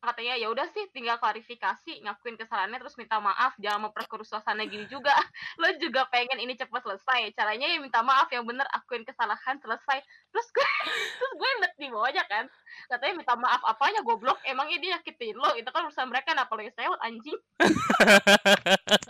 katanya 0.00 0.34
ya 0.34 0.48
udah 0.48 0.64
sih 0.72 0.88
tinggal 0.90 1.20
klarifikasi 1.20 2.00
ngakuin 2.00 2.34
kesalahannya 2.34 2.80
terus 2.80 2.96
minta 2.96 3.20
maaf. 3.20 3.52
Jangan 3.60 3.88
memperkeruh 3.88 4.24
suasana 4.24 4.64
gini 4.64 4.88
juga. 4.88 5.12
Lo 5.60 5.68
juga 5.76 6.08
pengen 6.08 6.40
ini 6.40 6.56
cepat 6.56 6.80
selesai. 6.80 7.36
Caranya 7.36 7.68
ya 7.68 7.78
minta 7.78 8.00
maaf 8.00 8.32
yang 8.32 8.42
bener 8.42 8.64
akuin 8.72 9.04
kesalahan 9.04 9.60
selesai. 9.60 10.00
Terus 10.32 10.46
gue 10.50 10.68
terus 11.20 11.32
gue 11.36 11.50
net 11.60 11.72
di 11.76 11.86
bawahnya 11.88 12.24
kan. 12.26 12.44
Katanya 12.88 13.14
minta 13.14 13.34
maaf 13.36 13.60
apanya 13.62 14.00
goblok. 14.00 14.40
Emangnya 14.42 14.80
dia 14.80 14.90
nyakitin 14.96 15.36
lo? 15.36 15.52
Itu 15.54 15.68
kan 15.68 15.84
urusan 15.84 16.08
mereka 16.08 16.32
kenapa 16.32 16.52
lo 16.52 16.62
yang 16.64 16.74
sewot 16.74 17.00
anjing? 17.00 17.38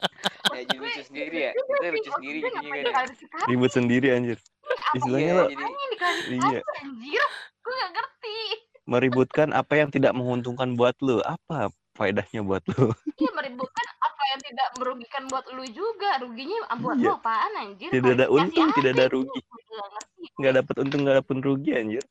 Ya 0.51 0.67
lucu 0.67 1.03
sendiri 1.07 1.37
ya. 1.41 1.51
itu 1.55 1.63
lucu 1.73 2.11
sendiri 2.11 2.39
gue 2.43 2.51
jadinya 2.51 2.61
ngapain 2.61 2.69
kan 2.69 2.77
ya. 2.77 2.85
diklarifikasi? 2.85 3.47
Ribut 3.49 3.71
sendiri 3.71 4.07
anjir. 4.11 4.39
Istilahnya 4.93 5.31
Iya, 5.31 5.39
lo 5.39 5.45
yang 5.47 5.91
diklarifikasi 5.95 6.53
Iya. 6.53 6.61
anjir. 6.83 7.25
Gue 7.63 7.73
gak 7.73 7.93
ngerti 7.95 8.39
meributkan 8.91 9.55
apa 9.55 9.79
yang 9.79 9.89
tidak 9.95 10.11
menguntungkan 10.19 10.75
buat 10.75 10.99
lo 10.99 11.23
apa 11.23 11.71
faedahnya 11.95 12.43
buat 12.43 12.67
lo 12.75 12.91
Iya 13.15 13.31
meributkan 13.37 13.87
apa 14.03 14.23
yang 14.35 14.41
tidak 14.43 14.69
merugikan 14.81 15.23
buat 15.31 15.45
lu 15.53 15.65
juga. 15.71 16.19
Ruginya 16.19 16.67
buat 16.81 16.97
Iya. 16.99 17.07
lu 17.07 17.15
apaan 17.21 17.53
anjir? 17.61 17.89
Tidak 17.93 18.13
ada 18.19 18.27
untung, 18.33 18.69
tidak 18.75 18.93
ada 18.99 19.07
rugi. 19.13 19.41
nggak 20.41 20.53
dapat 20.65 20.75
untung 20.83 21.01
nggak 21.05 21.17
dapat 21.23 21.37
rugi 21.45 21.71
anjir. 21.77 22.05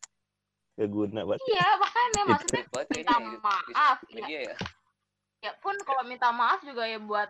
Gak 0.80 0.90
guna 0.96 1.22
banget. 1.28 1.44
Iya 1.52 1.68
makanya 1.76 2.22
maksudnya 2.24 2.64
buat 2.72 2.88
minta 2.88 3.16
maaf 3.20 3.98
ya, 4.08 4.40
ya. 4.48 4.56
Ya 5.44 5.52
pun 5.60 5.76
kalau 5.84 6.04
minta 6.08 6.32
maaf 6.32 6.64
juga 6.64 6.88
ya 6.88 7.02
buat 7.04 7.28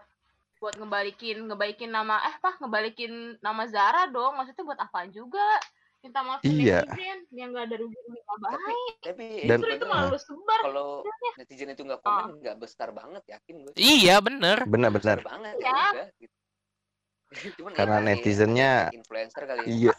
buat 0.60 0.76
ngebalikin 0.76 1.48
ngebalikin 1.50 1.90
nama 1.90 2.20
eh 2.30 2.36
apa? 2.38 2.60
Ngebalikin 2.62 3.42
nama 3.42 3.64
Zara 3.66 4.06
dong. 4.12 4.38
Maksudnya 4.38 4.68
buat 4.68 4.80
apaan 4.84 5.10
juga 5.10 5.42
minta 6.00 6.20
maaf 6.24 6.40
Iya. 6.42 6.80
netizen 6.88 7.20
yang 7.30 7.50
nggak 7.52 7.66
ada 7.68 7.76
rugi 7.76 8.00
rugi 8.00 8.20
apa 8.24 8.46
tapi 8.48 8.64
baik 8.66 8.96
tapi 9.04 9.26
Dan- 9.44 9.60
itu 9.60 9.86
lu 9.86 10.18
sebar 10.18 10.60
kalau 10.64 10.88
netizen 11.36 11.70
itu 11.70 11.82
nggak 11.84 12.02
komen 12.02 12.40
nggak 12.40 12.58
besar 12.58 12.90
banget 12.92 13.24
yakin 13.28 13.56
gue 13.68 13.74
Iya, 13.76 14.16
bener. 14.20 14.58
benar-benar 14.64 15.20
besar 15.20 15.28
banget 15.28 15.56
Iya. 15.60 15.68
ya 15.68 15.92
udah 15.92 16.08
gitu. 16.16 16.36
Cuman 17.62 17.72
Karena 17.78 17.94
ya, 17.94 18.02
kayak 18.02 18.10
netizennya- 18.18 18.90
influencer 18.90 19.44
kali 19.46 19.62
ya 19.62 19.68
iya 19.70 19.94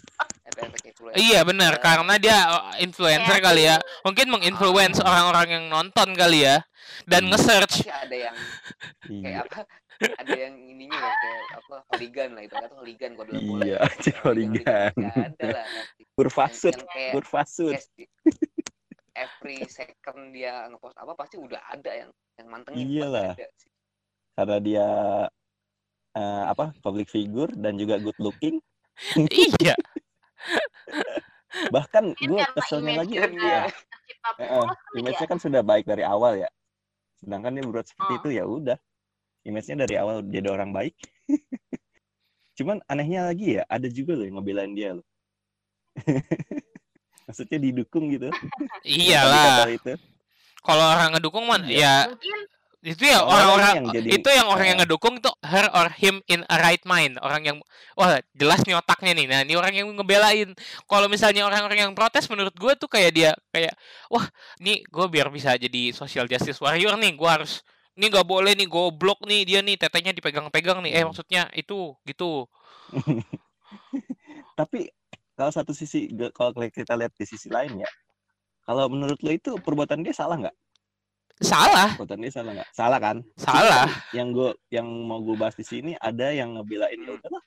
Iya, 1.14 1.40
bener. 1.46 1.78
Eh, 1.78 1.80
Karena 1.80 2.14
dia 2.18 2.36
uh, 2.50 2.74
influencer 2.82 3.38
Kayak 3.38 3.46
kali 3.46 3.62
ya. 3.64 3.76
Mungkin 4.02 4.26
menginfluence 4.28 4.98
orang-orang 4.98 5.46
yang 5.48 5.64
nonton 5.70 6.10
kali 6.12 6.42
ya. 6.42 6.58
Dan 7.06 7.24
Iya. 7.24 7.30
nge-search. 7.32 7.74
pasti 7.86 7.92
ada 7.94 8.16
yang 8.28 8.36
kayak 9.06 9.22
iya 9.30 9.38
apa 9.40 9.60
ada 10.00 10.32
yang 10.32 10.54
ininya 10.56 10.96
kayak 10.96 11.44
apa 11.60 11.76
hooligan 11.92 12.28
lah 12.32 12.42
itu 12.48 12.54
kata 12.56 12.74
hooligan 12.80 13.10
kalau 13.16 13.26
dalam 13.28 13.42
bola 13.44 13.62
iya 13.64 13.76
ya. 13.76 13.78
anjir 13.84 14.16
ada 15.04 15.46
lah 15.52 15.66
berfasud 17.12 17.74
yes, 17.76 17.86
di- 17.92 18.08
every 19.12 19.60
second 19.68 20.32
dia 20.32 20.64
ngepost 20.72 20.96
apa 20.96 21.12
pasti 21.12 21.36
udah 21.36 21.60
ada 21.68 21.92
yang 21.92 22.10
yang 22.40 22.48
mantengin 22.48 22.84
Iyalah. 22.88 23.32
karena 24.36 24.56
dia 24.64 24.86
eh, 26.16 26.44
apa 26.48 26.72
public 26.80 27.12
figure 27.12 27.52
dan 27.52 27.76
juga 27.76 28.00
good 28.00 28.16
looking 28.16 28.56
iya. 29.60 29.76
bahkan 31.74 32.16
gue 32.16 32.38
keselnya 32.56 33.04
lagi 33.04 33.14
kan 33.20 33.30
ya. 33.36 33.62
image-nya 34.96 35.26
kan 35.28 35.38
sudah 35.42 35.60
baik 35.60 35.84
dari 35.84 36.06
awal 36.06 36.38
ya 36.38 36.48
sedangkan 37.20 37.52
dia 37.52 37.64
berbuat 37.68 37.86
seperti 37.90 38.12
Oh. 38.16 38.18
itu 38.24 38.28
ya 38.32 38.44
udah 38.48 38.78
image-nya 39.44 39.86
dari 39.86 39.94
awal 39.96 40.22
jadi 40.26 40.48
orang 40.52 40.70
baik. 40.70 40.94
Cuman 42.58 42.84
anehnya 42.90 43.30
lagi 43.30 43.56
ya 43.60 43.62
ada 43.64 43.88
juga 43.88 44.16
loh 44.18 44.24
yang 44.28 44.36
ngebelain 44.40 44.72
dia 44.76 44.90
loh. 45.00 45.06
Maksudnya 47.30 47.58
didukung 47.62 48.10
gitu. 48.10 48.28
Iyalah. 48.82 49.70
Itu? 49.70 49.94
Kalau 50.60 50.84
orang 50.92 51.16
ngedukung 51.16 51.46
man, 51.48 51.64
Iya. 51.64 52.10
ya 52.10 52.12
mungkin 52.12 52.38
itu 52.80 53.04
ya 53.04 53.20
orang-orang 53.20 53.68
yang 53.76 53.86
jadi- 53.92 54.10
itu 54.16 54.28
yang 54.32 54.48
orang 54.48 54.66
yang 54.72 54.78
ngedukung 54.80 55.20
itu 55.20 55.28
her 55.44 55.68
or 55.76 55.92
him 55.92 56.24
in 56.32 56.40
a 56.48 56.56
right 56.60 56.80
mind. 56.88 57.20
Orang 57.20 57.44
yang 57.44 57.56
wah 57.92 58.16
jelas 58.32 58.64
nih 58.64 58.76
otaknya 58.76 59.12
nih. 59.16 59.26
Nah 59.28 59.40
ini 59.44 59.52
orang 59.56 59.72
yang 59.76 59.88
ngebelain. 59.92 60.56
Kalau 60.88 61.06
misalnya 61.08 61.44
orang-orang 61.44 61.88
yang 61.88 61.92
protes 61.92 62.24
menurut 62.32 62.56
gue 62.56 62.72
tuh 62.80 62.88
kayak 62.88 63.12
dia 63.12 63.30
kayak 63.52 63.76
wah 64.08 64.24
nih 64.60 64.80
gue 64.88 65.06
biar 65.12 65.28
bisa 65.28 65.56
jadi 65.60 65.92
social 65.92 66.24
justice 66.24 66.56
warrior 66.60 66.96
nih. 66.96 67.12
Gue 67.16 67.28
harus 67.28 67.60
ini 67.98 68.04
nggak 68.10 68.28
boleh 68.28 68.52
nih 68.54 68.68
goblok 68.70 69.22
nih 69.26 69.42
dia 69.46 69.60
nih 69.64 69.76
tetenya 69.80 70.12
dipegang-pegang 70.14 70.84
nih. 70.84 70.92
Eh 70.94 71.00
Hmm. 71.02 71.10
maksudnya 71.10 71.48
itu 71.56 71.94
gitu. 72.06 72.46
Tapi 74.58 74.90
kalau 75.34 75.52
satu 75.54 75.72
sisi 75.72 76.10
kalau 76.36 76.52
kita 76.68 76.94
lihat 76.98 77.16
di 77.16 77.24
sisi 77.24 77.48
lain 77.48 77.80
ya 77.80 77.90
kalau 78.68 78.86
menurut 78.86 79.18
lo 79.24 79.32
itu 79.32 79.56
perbuatan 79.58 80.04
dia 80.04 80.14
salah 80.14 80.36
nggak? 80.36 80.56
Salah, 81.40 81.96
perbuatan 81.96 82.20
dia 82.20 82.32
salah 82.36 82.52
nggak? 82.52 82.68
Salah 82.76 82.98
kan? 83.00 83.16
Salah. 83.34 83.88
yang 84.16 84.30
gue 84.36 84.52
yang 84.68 84.86
mau 84.86 85.18
gue 85.24 85.34
bahas 85.34 85.56
di 85.56 85.64
sini 85.64 85.96
ada 85.96 86.28
yang 86.30 86.54
ngebelain 86.54 87.00
ya 87.00 87.16
udahlah 87.16 87.42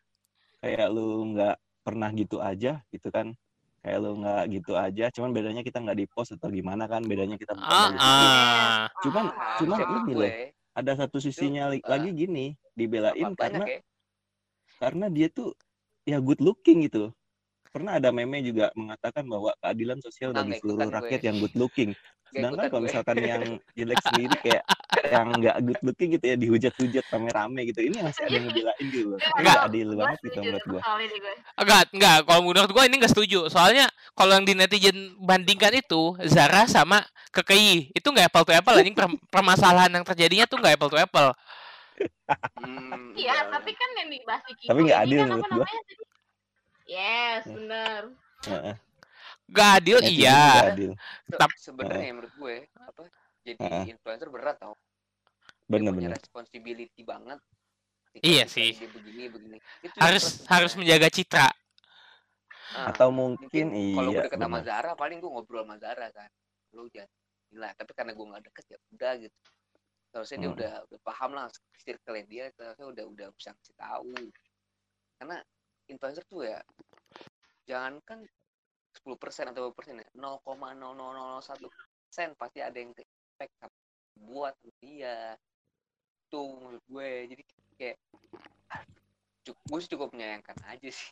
kayak 0.64 0.88
lu 0.90 1.36
nggak 1.36 1.56
pernah 1.84 2.10
gitu 2.16 2.40
aja 2.40 2.80
gitu 2.90 3.12
kan 3.12 3.36
kayak 3.84 4.00
lu 4.00 4.16
nggak 4.18 4.44
gitu 4.50 4.74
aja 4.74 5.06
cuman 5.10 5.30
bedanya 5.30 5.60
kita 5.60 5.78
nggak 5.78 5.98
di 5.98 6.06
post 6.08 6.34
atau 6.34 6.48
gimana 6.48 6.88
kan 6.88 7.04
bedanya 7.04 7.36
kita 7.36 7.52
bukan 7.52 7.68
Ah, 7.68 7.84
dari- 7.86 8.00
ah. 8.00 8.84
Cuman- 9.02 9.28
Ah, 9.30 9.58
cuman 9.60 9.78
menurut 9.78 10.02
ini 10.02 10.13
gue, 10.16 10.30
ada 10.74 10.92
satu 10.96 11.18
sisinya 11.20 11.68
li- 11.68 11.78
eh, 11.78 11.86
lagi 11.86 12.10
gini 12.10 12.46
dibelain 12.72 13.12
apa- 13.22 13.36
banyak 13.36 13.38
karena 13.38 13.66
ya. 13.68 13.80
karena 14.80 15.06
dia 15.08 15.28
tuh 15.28 15.52
ya 16.04 16.18
good 16.18 16.40
looking 16.40 16.82
gitu 16.82 17.12
pernah 17.70 17.98
ada 17.98 18.10
meme 18.10 18.40
juga 18.42 18.72
mengatakan 18.74 19.25
bahwa 19.25 19.52
keadilan 19.60 20.00
sosial 20.00 20.32
bagi 20.32 20.48
nggak 20.50 20.62
seluruh 20.62 20.90
rakyat 20.90 21.20
gue. 21.20 21.28
yang 21.28 21.38
good 21.38 21.56
looking 21.56 21.92
sedangkan 22.30 22.66
kalau 22.66 22.80
gue. 22.80 22.88
misalkan 22.88 23.16
yang 23.20 23.44
jelek 23.78 24.00
sendiri 24.02 24.36
kayak 24.40 24.63
yang 25.04 25.28
nggak 25.36 25.56
good 25.62 25.82
looking 25.84 26.10
gitu 26.12 26.26
ya 26.26 26.36
dihujat-hujat 26.36 27.06
rame-rame 27.08 27.62
gitu 27.68 27.80
ini 27.82 28.00
masih 28.00 28.24
ada 28.24 28.34
yang 28.34 28.46
ngebelain 28.48 28.86
gitu 28.86 29.08
loh 29.08 29.20
ini 29.20 29.28
Enggak. 29.36 29.44
nggak 29.44 29.68
adil 29.68 29.88
banget 29.94 30.20
gitu 30.22 30.38
menurut 30.40 30.64
ini 30.64 31.18
gue. 31.20 31.34
Enggak, 31.54 31.84
enggak. 31.92 32.18
Kalau 32.24 32.42
menurut 32.42 32.70
gua 32.70 32.84
ini 32.84 32.96
enggak 32.96 33.12
setuju. 33.12 33.40
Soalnya 33.48 33.86
kalau 34.14 34.32
yang 34.34 34.46
di 34.46 34.54
netizen 34.54 34.98
bandingkan 35.18 35.74
itu 35.74 36.02
Zara 36.26 36.64
sama 36.66 37.04
KKI 37.30 37.92
itu 37.92 38.08
nggak 38.08 38.30
apple 38.30 38.46
to 38.46 38.54
apple 38.54 38.76
anjing 38.76 38.94
Per- 38.94 39.20
permasalahan 39.28 39.92
yang 39.92 40.04
terjadinya 40.04 40.46
tuh 40.46 40.58
nggak 40.58 40.76
apple 40.76 40.90
to 40.90 40.98
apple. 40.98 41.30
Hmm, 42.58 43.14
Iya, 43.14 43.30
iya, 43.30 43.36
tapi 43.48 43.72
kan 43.72 43.90
yang 43.96 44.10
dibahas 44.10 44.42
di 44.50 44.54
Tapi 44.66 44.80
nggak 44.82 45.00
ini 45.00 45.06
adil 45.06 45.18
kan 45.20 45.28
menurut 45.28 45.44
apa 45.44 45.54
gua. 45.54 45.66
namanya 45.66 45.84
tadi? 45.84 46.04
Yes, 46.84 47.44
Ya. 47.44 47.54
benar. 47.54 48.02
Heeh. 48.44 48.76
Gak 49.46 49.70
adil 49.78 49.98
Netizen 50.00 50.18
iya. 50.18 50.40
nggak 50.42 50.72
adil 50.72 50.92
Se- 50.96 51.38
Tap- 51.38 51.58
sebenarnya 51.60 52.12
menurut 52.12 52.34
gue 52.34 52.56
apa 52.74 53.04
jadi 53.44 53.60
Heeh. 53.60 53.84
influencer 53.92 54.28
berat 54.28 54.56
tau 54.58 54.74
dia 55.63 55.79
punya 55.79 55.89
bener-bener 55.89 56.20
responsibility 56.20 57.01
banget 57.01 57.39
Iya 58.13 58.46
sih. 58.46 58.77
dia 58.77 58.86
begini 58.88 59.25
begini 59.25 59.58
itu 59.82 59.98
Harus 59.98 60.46
harus 60.46 60.77
menjaga 60.77 61.10
citra. 61.10 61.50
Ah, 62.74 62.89
atau 62.89 63.10
mungkin 63.10 63.74
kalau 63.74 64.10
iya 64.10 64.22
gue 64.22 64.25
deket 64.29 64.39
sama. 64.39 64.60
Zara 64.62 64.91
paling 64.93 65.17
gue 65.17 65.29
ngobrol 65.29 65.62
sama 65.62 65.77
Zara 65.77 66.10
kan 66.10 66.29
lu 66.74 66.89
jangan 66.89 67.10
gila 67.50 67.70
tapi 67.74 67.91
karena 67.93 68.12
gue 68.13 68.25
nggak 68.25 68.43
deket 68.50 68.65
ya 68.65 68.77
udah 68.91 69.13
gitu 69.22 69.38
harusnya 70.10 70.38
dia 70.38 70.46
Hmm. 70.46 70.58
udah 70.58 70.74
udah 70.86 71.00
paham 71.01 71.32
lah 71.34 71.46
circle 71.79 72.17
dia 72.25 72.43
harusnya 72.51 72.88
udah 72.88 73.05
udah 73.08 73.27
bisa 73.34 73.50
kasih 73.53 73.75
tahu 73.77 74.13
karena 75.17 75.38
influencer 75.86 76.24
tuh 76.25 76.41
ya 76.46 76.60
jangan 77.65 77.98
kan 78.01 78.20
10% 78.93 79.10
atau 79.50 79.70
berapa 79.70 79.74
persen 79.74 80.01
ya 80.01 80.08
0,0001 80.13 81.65
persen 82.05 82.29
pasti 82.38 82.60
ada 82.62 82.77
yang 82.77 82.93
ke 82.93 83.01
impact 83.01 83.53
buat 84.17 84.53
dia 84.82 85.34
tuh 86.34 86.58
menurut 86.58 86.84
gue 86.84 87.10
jadi 87.30 87.44
kayak 87.75 87.98
ah, 88.68 88.82
cukup 89.44 89.62
gue 89.63 89.80
sih 89.80 89.90
cukup 89.92 90.08
menyayangkan 90.10 90.58
aja 90.66 90.90
sih 90.90 91.10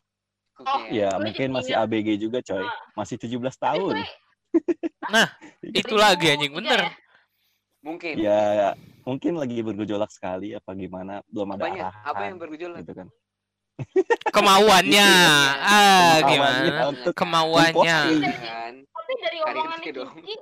cukup 0.52 0.66
Oh, 0.68 0.82
ya 0.90 1.08
Gue 1.12 1.22
mungkin 1.24 1.48
masih 1.50 1.72
ingat. 1.72 1.86
ABG 1.86 2.08
juga 2.18 2.38
coy 2.40 2.60
Ah. 2.60 2.74
masih 2.94 3.16
17 3.16 3.38
Tapi 3.40 3.56
tahun 3.56 3.94
gue 3.96 4.08
Itu 5.80 5.94
lagi 5.96 6.26
anjing 6.28 6.50
2003 6.50 6.58
bener. 6.58 6.80
ya? 6.80 6.90
mungkin 7.82 8.14
ya 8.16 8.42
mungkin 9.02 9.32
lagi 9.34 9.58
bergejolak 9.60 10.06
sekali 10.08 10.52
apa 10.52 10.70
gimana 10.72 11.18
belum 11.26 11.50
ada 11.50 11.58
apanya 11.58 11.82
arahan 11.84 12.04
apa 12.04 12.22
yang 12.24 12.36
bergejolak 12.36 12.78
gitu 12.80 12.94
kan 12.96 13.08
Kemauannya. 14.28 15.08
Ah, 15.64 16.20
Kemauannya 16.20 16.30
gimana? 16.30 16.82
untuk 16.88 17.12
Kemauannya. 17.12 18.00
kan 18.36 18.72
Tapi 18.94 19.12
dari 19.18 19.38
Rizky 19.42 19.90
dong. 19.90 20.12
Kiki, 20.14 20.36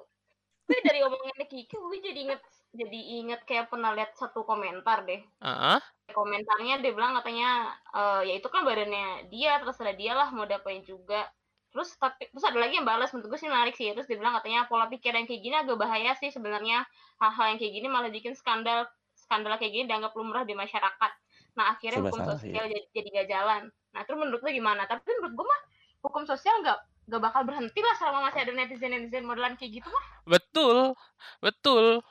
tapi 0.61 0.81
dari 0.85 1.01
omongannya 1.01 1.47
Kiki, 1.47 1.73
gue 1.73 1.99
jadi 1.99 2.21
inget 2.23 2.41
jadi 2.71 3.01
inget 3.23 3.41
kayak 3.47 3.67
pernah 3.67 3.91
lihat 3.95 4.15
satu 4.15 4.47
komentar 4.47 5.03
deh. 5.03 5.21
Heeh. 5.43 5.79
Komentarnya 6.11 6.83
dia 6.83 6.93
bilang 6.95 7.15
katanya 7.19 7.75
eh, 7.95 8.23
ya 8.31 8.35
itu 8.39 8.49
kan 8.51 8.63
badannya 8.63 9.31
dia, 9.31 9.59
terserah 9.63 9.95
dia 9.95 10.13
lah 10.15 10.31
mau 10.31 10.47
diapain 10.47 10.83
juga. 10.87 11.27
Terus 11.71 11.95
tapi 11.99 12.27
terus 12.31 12.43
ada 12.43 12.59
lagi 12.59 12.79
yang 12.79 12.87
balas 12.87 13.15
menurut 13.15 13.35
gue 13.35 13.41
sih 13.43 13.51
menarik 13.51 13.75
sih. 13.79 13.91
Terus 13.95 14.07
dia 14.11 14.19
bilang 14.19 14.35
katanya 14.39 14.67
pola 14.67 14.91
pikir 14.91 15.15
yang 15.15 15.27
kayak 15.27 15.43
gini 15.43 15.57
agak 15.59 15.79
bahaya 15.79 16.15
sih 16.19 16.31
sebenarnya. 16.31 16.87
Hal-hal 17.23 17.55
yang 17.55 17.59
kayak 17.63 17.73
gini 17.79 17.87
malah 17.87 18.11
bikin 18.11 18.35
skandal 18.35 18.87
skandal 19.15 19.55
kayak 19.59 19.71
gini 19.75 19.85
dianggap 19.87 20.15
lumrah 20.19 20.43
di 20.43 20.55
masyarakat. 20.59 21.13
Nah 21.59 21.75
akhirnya 21.75 22.03
Serba 22.03 22.11
hukum 22.11 22.27
sosial 22.27 22.65
jadi, 22.67 22.87
jadi 22.91 23.09
gak 23.23 23.29
jalan. 23.31 23.63
Nah 23.95 24.01
terus 24.07 24.19
menurut 24.19 24.43
lu 24.43 24.51
gimana? 24.51 24.83
Tapi 24.87 25.07
menurut 25.19 25.35
gue 25.39 25.47
mah 25.47 25.61
hukum 26.07 26.23
sosial 26.27 26.59
nggak 26.63 26.79
nggak 27.11 27.23
bakal 27.27 27.43
berhenti 27.43 27.81
lah 27.83 27.95
selama 27.99 28.31
masih 28.31 28.47
ada 28.47 28.53
netizen 28.55 28.91
netizen 28.95 29.27
modelan 29.27 29.55
kayak 29.59 29.83
gitu 29.83 29.89
mah. 29.91 30.05
Betul. 30.27 30.95
Betul. 31.43 32.03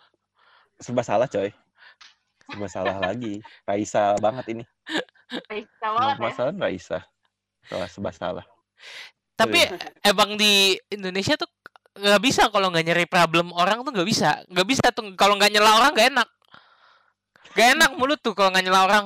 Serba 0.80 1.04
salah 1.04 1.28
coy 1.28 1.52
serba 2.50 2.68
salah 2.72 2.98
lagi 3.12 3.44
Raisa 3.68 4.16
banget 4.18 4.46
ini 4.58 4.64
semua 5.78 6.16
banget 6.16 6.18
ya. 6.18 6.24
masalah 6.24 6.54
Raisa 6.56 7.00
salah 7.70 7.88
serba 7.92 8.12
salah 8.16 8.46
Tapi 9.40 9.56
emang 10.04 10.36
di 10.36 10.76
Indonesia 10.92 11.40
tuh 11.40 11.48
nggak 11.96 12.20
bisa 12.20 12.52
kalau 12.52 12.72
nggak 12.76 12.92
nyari 12.92 13.08
problem 13.08 13.56
orang 13.56 13.88
tuh 13.88 13.96
nggak 13.96 14.04
bisa. 14.04 14.44
Nggak 14.52 14.68
bisa 14.68 14.86
tuh 14.92 15.16
kalau 15.16 15.40
nggak 15.40 15.48
nyela 15.56 15.80
orang 15.80 15.96
nggak 15.96 16.12
enak. 16.12 16.30
Gak 17.56 17.68
enak 17.76 17.92
mulut 17.96 18.20
tuh 18.20 18.36
kalau 18.36 18.52
nggak 18.52 18.68
nyela 18.68 18.84
orang. 18.84 19.06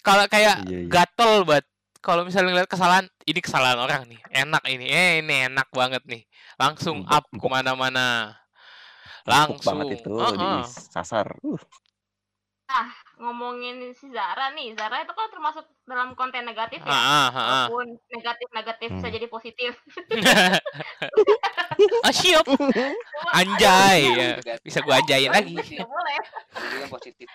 Kalau 0.00 0.24
kayak 0.28 0.64
Iya, 0.68 0.86
iya. 0.86 0.88
gatel 0.88 1.44
banget. 1.44 1.66
Kalau 2.00 2.24
misalnya 2.24 2.56
ngeliat 2.56 2.70
kesalahan, 2.72 3.04
ini 3.28 3.40
kesalahan 3.44 3.76
orang 3.76 4.08
nih, 4.08 4.16
enak 4.32 4.64
ini, 4.72 4.88
eh 4.88 5.20
ini 5.20 5.52
enak 5.52 5.68
banget 5.68 6.00
nih, 6.08 6.24
langsung 6.56 7.04
up 7.04 7.28
ke 7.28 7.44
mana-mana, 7.44 8.39
langsung. 9.30 9.62
banget 9.62 9.86
itu 10.02 10.12
Heeh. 10.18 10.62
disasar 10.66 11.26
uh, 12.70 12.90
Ngomongin 13.20 13.92
si 13.92 14.08
Zara 14.08 14.48
nih, 14.56 14.72
Zara 14.72 15.04
itu 15.04 15.12
kan 15.12 15.28
termasuk 15.28 15.64
dalam 15.84 16.16
konten 16.16 16.46
negatif 16.46 16.80
ya. 16.80 16.88
Ah, 16.88 16.96
ah, 16.96 17.28
ah. 17.28 17.66
Walaupun 17.68 18.00
negatif-negatif 18.16 18.88
bisa 18.96 19.08
Hmm. 19.10 19.16
jadi 19.20 19.26
positif. 19.28 19.72
ah 22.06 22.12
siap, 22.12 22.44
anjay, 23.36 24.00
ya. 24.08 24.56
Bisa 24.64 24.80
gua 24.80 25.04
anjayin 25.04 25.28
lagi. 25.28 25.56
Boleh. 25.84 26.18
Yang 26.80 26.90
positif 26.92 27.28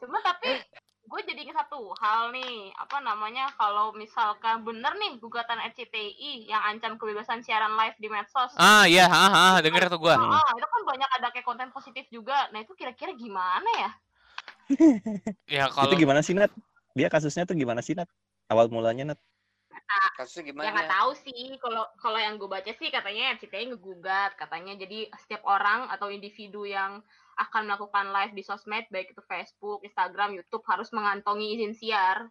Cuma 0.00 0.18
tapi 0.20 0.60
gue 1.10 1.20
jadi 1.26 1.42
ingat 1.42 1.66
satu 1.66 1.90
hal 1.98 2.30
nih, 2.30 2.70
apa 2.78 3.02
namanya 3.02 3.50
kalau 3.58 3.90
misalkan 3.98 4.62
bener 4.62 4.94
nih 4.94 5.18
gugatan 5.18 5.58
RCTI 5.58 6.46
yang 6.46 6.62
ancam 6.62 6.94
kebebasan 6.94 7.42
siaran 7.42 7.74
live 7.74 7.98
di 7.98 8.06
medsos. 8.06 8.54
Ah 8.54 8.86
iya, 8.86 9.10
ah, 9.10 9.34
ah, 9.34 9.54
denger 9.58 9.90
tuh 9.90 9.98
gua. 9.98 10.14
Ah, 10.14 10.54
itu 10.54 10.66
kan 10.70 10.82
banyak 10.86 11.10
ada 11.18 11.34
kayak 11.34 11.42
konten 11.42 11.74
positif 11.74 12.06
juga. 12.14 12.46
Nah 12.54 12.62
itu 12.62 12.78
kira-kira 12.78 13.10
gimana 13.18 13.70
ya? 13.74 13.90
Ya 15.50 15.66
kalau 15.66 15.90
itu 15.90 16.06
gimana 16.06 16.22
sih 16.22 16.30
Nat 16.30 16.54
dia 16.94 17.10
kasusnya 17.10 17.42
tuh 17.42 17.58
gimana 17.58 17.82
sih 17.82 17.98
Nat 17.98 18.06
awal 18.46 18.70
mulanya 18.70 19.10
Nat 19.10 19.20
kasusnya 20.14 20.42
Ya 20.42 20.48
gimana 20.48 20.68
nggak 20.70 20.92
tahu 20.92 21.10
sih. 21.18 21.42
Kalau 21.58 21.84
kalau 21.96 22.16
yang 22.16 22.34
gue 22.36 22.46
baca 22.46 22.70
sih 22.70 22.88
katanya 22.88 23.34
RCTI 23.34 23.70
ngegugat, 23.70 24.34
katanya 24.34 24.74
jadi 24.76 25.10
setiap 25.16 25.42
orang 25.44 25.88
atau 25.88 26.08
individu 26.08 26.62
yang 26.62 27.02
akan 27.36 27.62
melakukan 27.66 28.10
live 28.10 28.32
di 28.32 28.42
sosmed 28.42 28.84
baik 28.88 29.10
itu 29.10 29.22
Facebook, 29.24 29.80
Instagram, 29.82 30.36
YouTube 30.36 30.62
harus 30.64 30.92
mengantongi 30.92 31.56
izin 31.56 31.72
siar. 31.72 32.28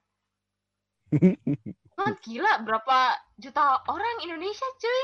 Wah, 1.98 2.14
gila 2.26 2.62
berapa 2.62 2.98
juta 3.36 3.82
orang 3.86 4.18
Indonesia 4.22 4.68
cuy 4.78 5.04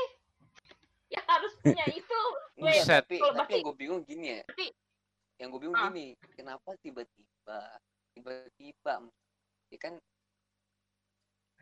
yang 1.10 1.26
harus 1.26 1.52
punya 1.58 1.86
itu. 1.98 2.20
Gue 2.56 2.72
Buset. 2.72 3.04
tapi 3.04 3.16
tapi 3.18 3.34
berarti- 3.34 3.52
yang 3.52 3.66
gue 3.66 3.76
bingung 3.76 4.02
gini 4.02 4.26
ya 4.32 4.42
Tapi- 4.46 4.72
yang 5.36 5.48
gue 5.52 5.60
bingung 5.60 5.76
Ah. 5.76 5.92
gini 5.92 6.06
kenapa 6.32 6.72
tiba-tiba 6.80 7.58
tiba-tiba 8.16 8.94
ya 9.68 9.78
kan 9.78 10.00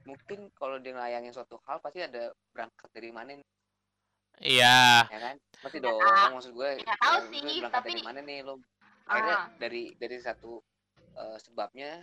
mungkin 0.04 0.52
kalau 0.52 0.76
dia 0.78 0.92
ngelayangin 0.92 1.32
suatu 1.32 1.56
hal 1.64 1.78
pasti 1.78 2.00
ada 2.00 2.28
berangkat 2.50 2.88
dari 2.90 3.08
mana 3.08 3.30
nih, 3.32 3.46
iya, 4.40 5.04
ya 5.06 5.18
kan? 5.22 5.36
Pasti 5.58 5.78
Nggak 5.78 5.90
dong 5.90 6.00
tahu. 6.00 6.32
maksud 6.34 6.52
gue 6.52 6.70
Nggak 6.78 7.00
tahu 7.00 7.16
ya, 7.16 7.24
sih, 7.24 7.40
berangkat 7.58 7.82
dari 7.82 7.92
tapi- 7.94 8.04
mana 8.04 8.20
nih? 8.20 8.38
Lo 8.40 8.54
akhirnya 9.04 9.36
Ah. 9.36 9.44
dari 9.56 9.82
dari 9.94 10.16
satu 10.18 10.60
eh, 11.14 11.38
sebabnya 11.38 12.02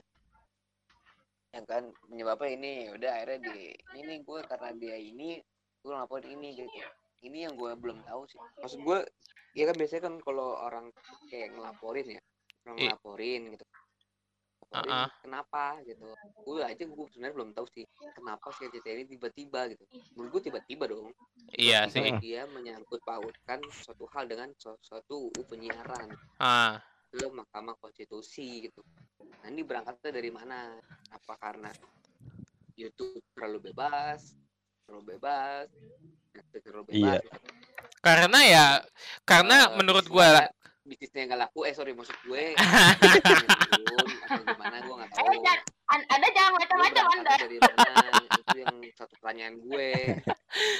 yang 1.51 1.65
kan 1.65 1.83
menyebabnya 2.07 2.49
ini 2.49 2.71
udah 2.89 3.11
akhirnya 3.11 3.39
di 3.43 3.55
ini 3.91 4.01
nih 4.07 4.19
gue 4.23 4.39
karena 4.45 4.69
dia 4.71 4.95
ini 4.95 5.35
gue 5.77 5.91
ngelaporin 5.91 6.31
ini 6.31 6.49
gitu. 6.55 6.69
Ini 7.21 7.37
yang 7.45 7.53
gue 7.53 7.71
belum 7.75 8.01
tahu 8.01 8.23
sih. 8.25 8.39
Maksud 8.57 8.79
gue 8.81 8.99
ya 9.51 9.67
kan 9.67 9.75
biasanya 9.75 10.01
kan 10.01 10.15
kalau 10.21 10.55
orang 10.57 10.89
kayak 11.27 11.51
ngelaporin 11.51 12.07
ya 12.07 12.21
orang 12.63 12.75
I- 12.77 12.81
ngelaporin 12.87 13.41
gitu 13.51 13.65
Ah-ah. 14.71 15.07
kenapa 15.19 15.83
gitu 15.83 16.07
gue 16.41 16.63
aja 16.63 16.79
gue 16.79 17.05
sebenarnya 17.11 17.35
belum 17.35 17.51
tahu 17.51 17.67
sih 17.69 17.83
kenapa 18.15 18.47
sih 18.55 18.71
CCTV 18.71 18.95
ini 18.95 19.11
tiba-tiba 19.11 19.67
gitu 19.67 19.83
menurut 20.15 20.31
gue 20.31 20.41
tiba-tiba 20.47 20.87
dong 20.87 21.11
iya 21.51 21.83
Tiba-tiba 21.85 22.07
sih. 22.07 22.23
dia 22.23 22.41
menyangkut 22.47 23.03
pautkan 23.03 23.59
suatu 23.69 24.07
hal 24.15 24.25
dengan 24.25 24.47
suatu 24.55 25.27
UU 25.27 25.41
penyiaran 25.43 26.07
Ah, 26.39 26.79
ke 27.11 27.27
Mahkamah 27.27 27.75
Konstitusi 27.75 28.63
gitu. 28.63 28.79
Nah 29.43 29.51
ini 29.51 29.61
berangkatnya 29.61 30.15
dari 30.15 30.31
mana? 30.31 30.79
Apa 31.11 31.35
karena 31.35 31.67
YouTube 32.73 33.19
terlalu 33.35 33.67
bebas 33.67 34.31
terlalu 34.87 35.15
bebas 35.15 35.67
Netflix 36.31 36.61
terlalu 36.63 36.85
Iya. 36.95 37.19
bebas 37.19 37.23
Karena 37.99 38.39
ya 38.41 38.65
karena 39.21 39.55
Eh, 39.67 39.75
menurut 39.75 40.07
gua 40.07 40.47
bisnisnya 40.81 41.29
nggak 41.29 41.41
laku 41.45 41.61
eh 41.61 41.75
sorry 41.75 41.93
maksud 41.93 42.15
gue 42.25 42.57
gimana 44.33 44.77
gue 44.79 44.95
nggak 44.95 45.09
tahu 45.11 45.25
Eh, 45.25 45.39
jangan- 45.39 45.65
An- 45.87 46.07
anda 46.07 46.27
jangan 46.31 46.51
macam-macam 46.55 47.03
anda 47.11 47.33
dari 47.35 47.57
mana 47.59 47.99
itu 48.21 48.57
yang 48.57 48.75
satu 48.93 49.13
pertanyaan 49.13 49.53
gue 49.59 49.87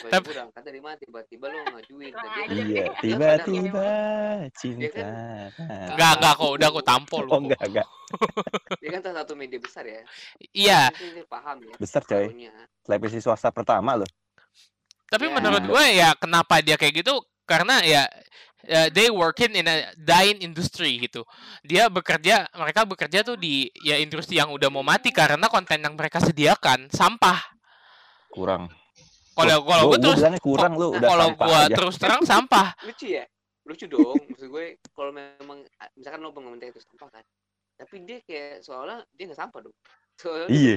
Tapi- 0.03 0.23
gue 0.23 0.31
berangkat 0.31 0.61
dari 0.61 0.79
mana 0.79 0.95
tiba-tiba 0.95 1.45
lo 1.45 1.57
ngajuin 1.67 2.11
kan- 2.11 2.47
Iya, 2.47 2.85
tiba-tiba 2.97 3.89
cinta. 4.53 5.07
enggak 5.89 6.11
enggak 6.15 6.33
kok 6.33 6.51
udah 6.51 6.67
aku 6.69 6.81
tampol 6.81 7.23
Oh 7.27 7.39
enggak 7.39 7.61
enggak. 7.61 7.87
dia 8.77 8.89
kan 8.89 9.01
salah 9.01 9.19
satu 9.21 9.33
media 9.33 9.59
besar 9.59 9.83
ya 9.83 10.01
Iya, 10.51 10.81
dia 10.91 11.25
paham 11.25 11.57
ya 11.61 11.75
Besar 11.75 12.01
coy. 12.03 12.31
Televisi 12.81 13.19
swasta 13.19 13.49
pertama 13.49 13.95
loh. 13.95 14.09
tapi 15.05 15.27
Ya. 15.27 15.33
menurut 15.33 15.63
gue 15.65 15.85
ya 15.91 16.15
kenapa 16.15 16.59
dia 16.59 16.75
kayak 16.75 17.03
gitu? 17.03 17.19
Karena 17.43 17.83
ya 17.83 18.07
ya, 18.65 18.89
they 18.89 19.07
working 19.09 19.53
in 19.57 19.65
a 19.65 19.91
dying 19.97 20.41
industry 20.41 20.97
gitu. 21.01 21.25
Dia 21.65 21.87
bekerja, 21.87 22.49
mereka 22.53 22.85
bekerja 22.85 23.25
tuh 23.25 23.37
di 23.37 23.69
ya 23.85 23.97
industri 23.97 24.37
yang 24.37 24.51
udah 24.53 24.69
mau 24.69 24.85
mati 24.85 25.09
karena 25.13 25.47
konten 25.47 25.81
yang 25.81 25.93
mereka 25.93 26.21
sediakan 26.21 26.89
sampah. 26.89 27.39
Kurang. 28.31 28.71
Kalau 29.31 29.63
kalau 29.63 29.83
gue 29.95 29.99
terus 30.03 30.21
kurang 30.43 30.75
lu 30.75 30.93
udah 30.93 31.07
kalau 31.07 31.27
aja. 31.33 31.73
terus 31.73 31.95
terang 31.95 32.21
sampah. 32.27 32.75
lucu 32.87 33.15
ya 33.15 33.23
lucu 33.65 33.85
dong 33.85 34.17
maksud 34.29 34.49
gue 34.49 34.65
kalau 34.91 35.11
memang 35.13 35.61
misalkan 35.93 36.19
lo 36.19 36.33
pengomentar 36.33 36.73
itu 36.73 36.81
sampah 36.81 37.09
kan 37.13 37.23
tapi 37.77 37.95
dia 38.05 38.17
kayak 38.25 38.65
seolah 38.65 39.05
dia 39.13 39.29
nggak 39.29 39.39
sampah 39.39 39.59
dong 39.63 39.75
soalnya 40.21 40.47
Iya. 40.49 40.75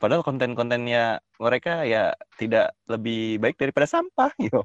Padahal 0.00 0.24
konten-kontennya 0.24 1.20
mereka 1.36 1.84
ya 1.84 2.16
tidak 2.40 2.72
lebih 2.88 3.36
baik 3.36 3.60
daripada 3.60 3.84
sampah. 3.84 4.32
Yo. 4.48 4.64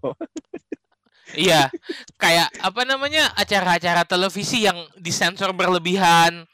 Iya, 1.33 1.73
kayak 2.15 2.53
apa 2.61 2.81
namanya 2.85 3.33
acara-acara 3.33 4.05
televisi 4.05 4.61
yang 4.61 4.77
disensor 4.95 5.49
berlebihan 5.51 6.45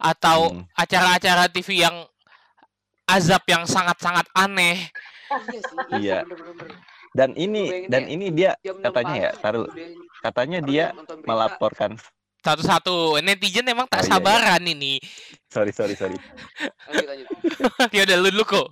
atau 0.00 0.48
Hmm. 0.48 0.64
acara-acara 0.72 1.52
TV 1.52 1.84
yang 1.84 1.96
azab 3.04 3.44
yang 3.44 3.68
sangat-sangat 3.68 4.24
aneh. 4.32 4.88
oh 5.28 5.40
iya 5.44 5.60
sih 5.60 5.76
Iya. 6.00 6.18
bener, 6.24 6.38
bener, 6.40 6.54
bener. 6.56 6.68
Dan 7.14 7.30
ini 7.36 7.62
dan 7.86 8.08
ini 8.08 8.26
dia 8.28 8.58
Jam 8.58 8.80
6 8.80 8.90
katanya 8.90 9.14
ya, 9.14 9.30
taruh 9.38 9.68
katanya 10.18 10.58
dia 10.60 10.84
melaporkan. 11.22 11.94
Satu-satu 12.40 13.22
netizen 13.22 13.64
emang 13.64 13.86
tak 13.86 14.02
Oh, 14.02 14.04
iya, 14.04 14.10
iya. 14.10 14.18
sabaran 14.18 14.62
ini. 14.64 14.98
Sorry 15.46 15.70
sorry 15.70 15.94
sorry. 15.94 16.18
lanjut 16.90 17.06
lanjut 17.06 17.28
ya 17.96 18.02
udah 18.02 18.16
lu 18.18 18.28
dulu 18.28 18.44
kok. 18.44 18.68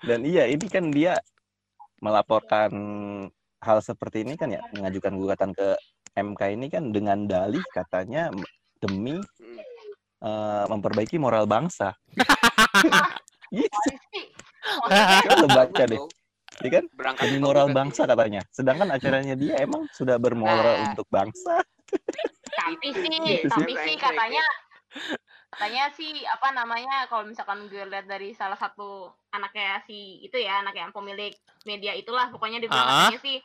Dan 0.00 0.24
iya 0.24 0.46
ini 0.46 0.64
kan 0.66 0.88
dia 0.88 1.20
melaporkan 1.98 2.70
hal 3.64 3.80
seperti 3.80 4.22
ini 4.22 4.36
kan 4.36 4.52
ya 4.52 4.60
mengajukan 4.76 5.16
gugatan 5.16 5.50
ke 5.50 5.74
MK 6.14 6.40
ini 6.54 6.66
kan 6.68 6.92
dengan 6.92 7.24
dalih 7.24 7.64
katanya 7.72 8.28
demi 8.78 9.16
eh, 10.20 10.64
memperbaiki 10.68 11.16
moral 11.16 11.48
bangsa. 11.48 11.96
Gitu, 13.54 13.90
kan 14.90 15.38
lu 15.38 15.46
baca 15.46 15.82
deh, 15.86 16.00
ya 16.58 16.70
kan? 16.72 16.84
berangkat 16.96 17.24
Demi 17.30 17.38
moral 17.38 17.70
bangsa 17.70 18.02
katanya. 18.02 18.42
Sedangkan 18.50 18.90
acaranya 18.90 19.38
dia 19.38 19.54
emang 19.62 19.86
sudah 19.94 20.18
bermoral 20.18 20.74
Nah. 20.74 20.90
untuk 20.90 21.06
bangsa. 21.06 21.62
tapi 22.54 22.90
sih 22.90 23.06
dia. 23.06 23.44
tapi 23.46 23.72
sih 23.76 23.94
sih. 23.94 23.96
katanya 24.00 24.42
katanya 25.52 25.84
sih 25.94 26.10
apa 26.26 26.50
namanya 26.50 27.06
kalau 27.06 27.28
misalkan 27.28 27.70
gue 27.70 27.84
lihat 27.86 28.08
dari 28.08 28.34
salah 28.34 28.56
satu 28.56 29.06
anaknya 29.30 29.78
si 29.86 30.24
itu 30.24 30.34
ya 30.34 30.64
anak 30.64 30.74
yang 30.74 30.90
pemilik 30.90 31.30
media 31.62 31.94
itulah 31.94 32.26
pokoknya 32.32 32.58
dia 32.58 32.70
bilang 32.72 32.88
Ah. 32.88 32.94
katanya 33.06 33.20
sih 33.22 33.36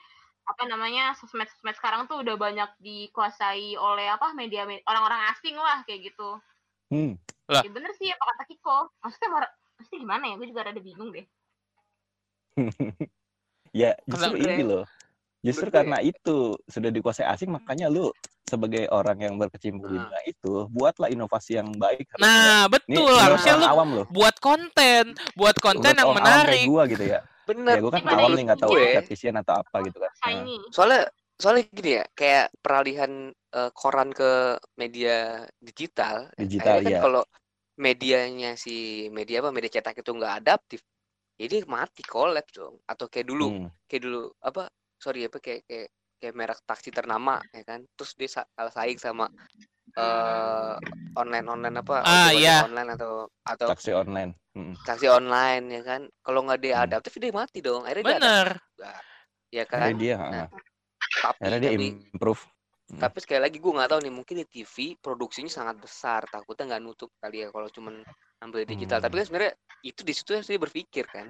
apa 0.50 0.66
namanya 0.66 1.14
sosmed 1.14 1.46
sosmed 1.48 1.74
sekarang 1.74 2.04
tuh 2.04 2.20
udah 2.20 2.34
banyak 2.36 2.70
dikuasai 2.78 3.78
oleh 3.78 4.10
apa 4.10 4.34
media 4.34 4.66
me- 4.66 4.82
orang-orang 4.84 5.30
asing 5.30 5.54
lah 5.54 5.82
kayak 5.84 6.10
gitu 6.10 6.42
Hmm. 6.90 7.14
Lah. 7.46 7.62
ya 7.62 7.70
bener 7.70 7.94
sih 7.94 8.10
apa 8.10 8.24
kata 8.26 8.44
Kiko 8.46 8.78
maksudnya 8.98 9.30
mar- 9.32 9.54
maksudnya 9.76 10.00
gimana 10.00 10.24
ya 10.26 10.36
gue 10.36 10.48
juga 10.48 10.62
rada 10.64 10.78
bingung 10.80 11.10
deh 11.10 11.26
ya 13.72 13.94
justru 14.04 14.36
Kenapa? 14.36 14.52
ini 14.52 14.64
loh. 14.64 14.84
Justru 15.40 15.64
Betul 15.64 15.72
ya? 15.72 15.78
karena 15.80 15.98
itu 16.02 16.38
sudah 16.66 16.90
dikuasai 16.90 17.24
asing 17.26 17.48
makanya 17.50 17.88
lu 17.88 18.12
sebagai 18.44 18.90
orang 18.90 19.22
yang 19.22 19.34
berkecimpung 19.38 19.88
di 19.88 19.96
Nah. 19.96 20.10
dunia 20.10 20.22
itu 20.26 20.54
buatlah 20.68 21.08
inovasi 21.08 21.56
yang 21.56 21.70
baik. 21.72 22.10
Nah, 22.18 22.68
betul. 22.68 23.14
Harusnya 23.16 23.56
lu 23.56 23.64
awam 23.64 23.90
loh. 23.94 24.06
buat 24.10 24.36
konten, 24.40 25.14
buat 25.34 25.56
konten 25.56 25.86
Menurut 25.86 25.96
yang 25.96 26.10
orang 26.10 26.18
awam 26.18 26.26
kayak 26.26 26.44
menarik. 26.44 26.66
gua 26.68 26.84
gitu 26.86 27.04
ya. 27.08 27.20
Bener 27.50 27.76
Ya 27.78 27.82
gua 27.82 27.92
kan 27.98 28.04
ya? 28.06 28.30
nih 28.38 28.44
nggak 28.46 28.62
tahu 28.62 28.72
Gue- 28.78 28.86
statistician 28.94 29.36
atau 29.42 29.54
apa 29.66 29.78
gitu 29.82 29.98
kan. 29.98 30.12
Nah, 30.30 30.46
soalnya 30.70 31.02
soalnya 31.40 31.64
gini 31.72 31.92
ya 31.98 32.06
kayak 32.14 32.46
peralihan 32.62 33.12
eh, 33.34 33.72
koran 33.74 34.10
ke 34.14 34.60
media 34.78 35.48
digital 35.58 36.30
Digital, 36.38 36.78
kan 36.86 36.92
iya. 36.94 37.00
kalau 37.02 37.24
medianya 37.80 38.60
si 38.60 39.08
media 39.10 39.40
apa 39.40 39.50
media 39.56 39.72
cetak 39.72 40.04
itu 40.04 40.12
nggak 40.12 40.34
adaptif 40.44 40.84
jadi 41.40 41.64
mati 41.64 42.04
kolaps 42.04 42.52
dong 42.52 42.76
atau 42.84 43.08
kayak 43.08 43.32
dulu 43.32 43.48
hmm. 43.56 43.70
kayak 43.88 44.04
dulu 44.04 44.22
apa 44.44 44.68
sorry 45.00 45.24
apa 45.26 45.40
kayak 45.40 45.64
kayak 45.64 45.88
kayak 46.20 46.36
merek 46.36 46.60
taksi 46.68 46.92
ternama 46.92 47.40
ya 47.56 47.64
kan 47.64 47.80
terus 47.96 48.12
dia 48.20 48.28
sa- 48.28 48.50
kalah 48.52 48.76
saing 48.76 49.00
sama 49.00 49.32
eh 49.98 50.74
online 51.18 51.48
online 51.50 51.76
apa 51.82 51.96
Ah, 52.06 52.30
iya. 52.30 52.64
online 52.66 52.94
atau 52.94 53.26
atau 53.42 53.68
taksi 53.74 53.92
online. 53.96 54.32
Hmm. 54.54 54.74
taksi 54.86 55.08
online 55.08 55.66
ya 55.70 55.82
kan 55.86 56.02
kalau 56.22 56.46
nggak 56.46 56.60
dia 56.62 56.76
Hmm. 56.78 56.86
adaptif 56.90 57.14
dia 57.18 57.34
mati 57.34 57.60
dong 57.62 57.86
akhirnya 57.86 58.04
dia 58.04 58.16
Bener. 58.18 58.48
adaptif. 58.50 58.88
ya 59.50 59.64
kan 59.66 59.80
Akhirnya 59.82 59.98
dia, 59.98 60.16
Nah, 60.18 60.30
ah, 60.30 60.48
tapi 61.26 61.38
akhirnya 61.42 61.60
dia 61.60 61.72
tapi 61.74 61.86
improve. 62.14 62.42
Hmm. 62.90 63.02
tapi 63.02 63.18
sekali 63.22 63.42
lagi 63.46 63.58
gue 63.62 63.72
nggak 63.74 63.90
tahu 63.90 64.00
nih 64.02 64.14
mungkin 64.14 64.36
di 64.42 64.46
TV 64.50 64.76
produksinya 64.98 65.50
sangat 65.50 65.78
besar 65.78 66.26
takutnya 66.26 66.74
nggak 66.74 66.82
nutup 66.82 67.10
kali 67.22 67.46
ya 67.46 67.54
kalau 67.54 67.70
cuman 67.70 68.02
ambil 68.42 68.66
digital 68.66 68.98
Hmm. 68.98 69.06
tapi 69.06 69.14
kan 69.22 69.26
sebenarnya 69.30 69.54
itu 69.86 70.02
di 70.02 70.14
situ 70.14 70.30
yang 70.34 70.46
saya 70.46 70.58
berpikir 70.58 71.06
kan 71.06 71.30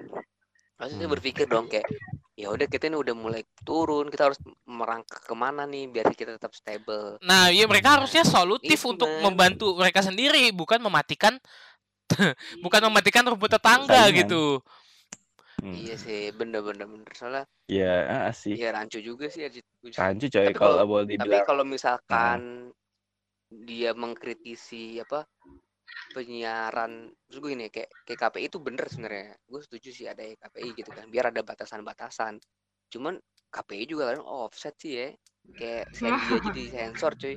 maksudnya 0.80 1.04
Hmm. 1.04 1.14
berpikir 1.16 1.46
dong 1.46 1.68
kayak 1.68 1.84
ya 2.32 2.48
udah 2.48 2.64
kita 2.64 2.86
ini 2.86 2.96
udah 2.96 3.12
mulai 3.12 3.42
turun 3.60 4.06
kita 4.06 4.26
harus 4.26 4.38
merangkak 4.64 5.20
ke 5.20 5.34
mana 5.34 5.64
nih 5.64 5.86
biar 5.86 6.08
kita 6.10 6.34
tetap 6.34 6.52
stable 6.52 7.20
Nah, 7.20 7.48
ya 7.48 7.64
mereka 7.64 7.90
Hmm. 7.90 7.96
harusnya 8.00 8.22
solutif 8.22 8.76
Itu, 8.76 8.90
untuk 8.90 9.08
man. 9.08 9.22
membantu 9.26 9.74
mereka 9.74 10.00
sendiri, 10.00 10.48
bukan 10.50 10.78
mematikan 10.78 11.36
bukan 12.64 12.80
mematikan 12.82 13.22
rumput 13.24 13.50
tetangga 13.50 14.08
Saingan. 14.08 14.18
gitu. 14.18 14.44
Hmm. 15.60 15.76
iya 15.76 15.92
sih 15.92 16.32
bener-bener 16.32 16.88
bener 16.88 17.12
soalnya 17.12 17.44
Ya 17.68 18.24
ah, 18.24 18.32
sih. 18.32 18.56
ya 18.56 18.72
rancu 18.72 18.96
juga 18.98 19.28
sih 19.28 19.44
Rancu 19.92 20.26
coy 20.26 20.48
Tapi 20.48 20.56
kalau 20.56 20.72
kalau- 20.74 20.88
boleh 20.88 21.14
tapi 21.14 21.36
kalau 21.44 21.64
misalkan 21.64 22.72
dia 23.50 23.92
mengkritisi 23.92 24.96
apa 24.98 25.28
penyiaran 26.10 27.10
terus 27.26 27.38
gue 27.38 27.50
gini 27.54 27.66
kayak 27.70 27.90
kayak 28.02 28.18
KPI 28.18 28.46
itu 28.50 28.58
bener 28.58 28.86
sebenarnya 28.90 29.38
gue 29.46 29.60
setuju 29.62 29.88
sih 29.94 30.06
ada 30.10 30.22
KPI 30.26 30.68
gitu 30.74 30.90
kan 30.90 31.06
biar 31.06 31.30
ada 31.30 31.40
batasan-batasan 31.46 32.42
cuman 32.90 33.14
KPI 33.50 33.84
juga 33.86 34.14
kan 34.14 34.20
offset 34.22 34.74
sih 34.78 34.92
ya 34.98 35.08
kayak 35.54 35.84
Sandy 35.94 36.26
aja 36.38 36.50
di 36.50 36.64
sensor 36.70 37.12
cuy 37.14 37.36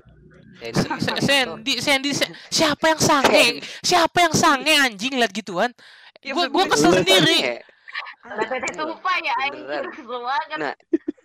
Sandy. 1.17 1.81
Sandy, 1.81 2.09
siapa 2.53 2.93
yang 2.93 3.01
sange? 3.01 3.57
Siapa 3.81 4.29
yang 4.29 4.35
sange 4.37 4.73
anjing 4.85 5.17
lihat 5.17 5.33
gituan? 5.33 5.73
Ya, 6.21 6.37
maksud 6.37 6.53
gua 6.53 6.63
gue 6.69 6.71
kesel 6.77 6.91
sendiri. 7.01 7.37
ya. 7.41 7.57
Bete 8.23 8.69
sumpah 8.73 9.15
ya 9.21 9.33
banget 10.07 10.57
Nah, 10.57 10.73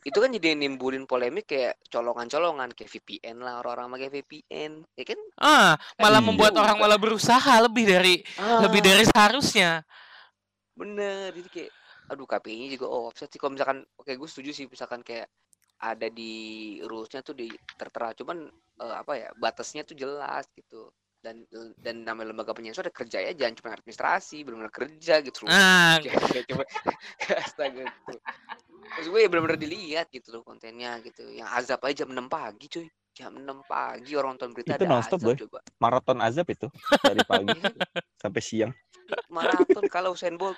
itu 0.09 0.19
kan 0.19 0.31
jadi 0.33 0.57
nimbulin 0.57 1.05
polemik 1.05 1.45
kayak 1.47 1.77
colongan-colongan 1.87 2.73
kayak 2.73 2.91
VPN 2.91 3.37
lah 3.45 3.61
orang-orang 3.61 3.95
pakai 3.95 4.09
VPN 4.21 4.73
ya 4.97 5.05
kan? 5.05 5.21
Ah, 5.37 5.71
malah 6.01 6.21
Iya. 6.21 6.27
membuat 6.33 6.53
orang 6.57 6.77
malah 6.81 6.97
berusaha 6.97 7.53
lebih 7.61 7.85
dari 7.85 8.15
lebih 8.65 8.81
Ah. 8.83 8.87
dari 8.89 9.05
seharusnya. 9.05 9.71
bener 10.79 11.35
jadi 11.35 11.51
kayak 11.51 11.73
aduh 12.09 12.25
KPI-nya 12.25 12.69
juga 12.79 12.87
oh, 12.89 13.11
offset 13.11 13.29
sih. 13.29 13.37
Kalau 13.37 13.53
misalkan 13.53 13.85
oke 13.99 14.09
gue 14.09 14.29
setuju 14.31 14.51
sih 14.55 14.65
misalkan 14.71 15.03
kayak 15.03 15.29
ada 15.79 16.07
di 16.11 16.33
rulesnya 16.83 17.21
tuh 17.23 17.35
di 17.35 17.51
tertera. 17.77 18.15
Cuman 18.15 18.47
eh, 18.81 18.95
apa 18.97 19.13
ya 19.19 19.29
batasnya 19.37 19.83
tuh 19.85 19.99
jelas 19.99 20.47
gitu. 20.55 20.89
Dan 21.19 21.43
dan 21.83 22.07
namanya 22.07 22.31
lembaga 22.31 22.55
penyensor 22.55 22.87
ada 22.87 22.95
kerja 22.95 23.19
ya 23.19 23.35
jangan 23.35 23.59
cuma 23.59 23.75
administrasi 23.75 24.47
benar-benar 24.47 24.71
kerja 24.71 25.19
gitu 25.19 25.51
Nah, 25.51 25.99
cuma 26.49 26.63
astaga 27.43 27.83
gitu 27.83 28.15
terus 28.97 29.07
gue 29.11 29.21
ya 29.25 29.29
benar-benar 29.29 29.59
dilihat 29.61 30.07
gitu 30.09 30.29
loh 30.33 30.43
kontennya 30.47 31.01
gitu 31.05 31.29
yang 31.29 31.49
azab 31.53 31.83
aja 31.85 32.05
jam 32.05 32.11
6 32.15 32.29
pagi 32.31 32.67
cuy 32.71 32.87
jam 33.13 33.33
6 33.35 33.45
pagi 33.67 34.13
orang 34.15 34.39
nonton 34.39 34.55
berita 34.55 34.79
Itu 34.79 34.85
ada 34.85 34.87
nonstop, 34.89 35.19
azab 35.19 35.27
Boy. 35.29 35.37
coba 35.43 35.59
Maraton 35.83 36.19
azab 36.23 36.47
itu 36.49 36.67
dari 37.03 37.23
pagi 37.27 37.59
sampai 38.23 38.43
siang. 38.43 38.73
maraton 39.33 39.85
kalau 39.89 40.13
Usain 40.15 40.37
Bolt 40.37 40.57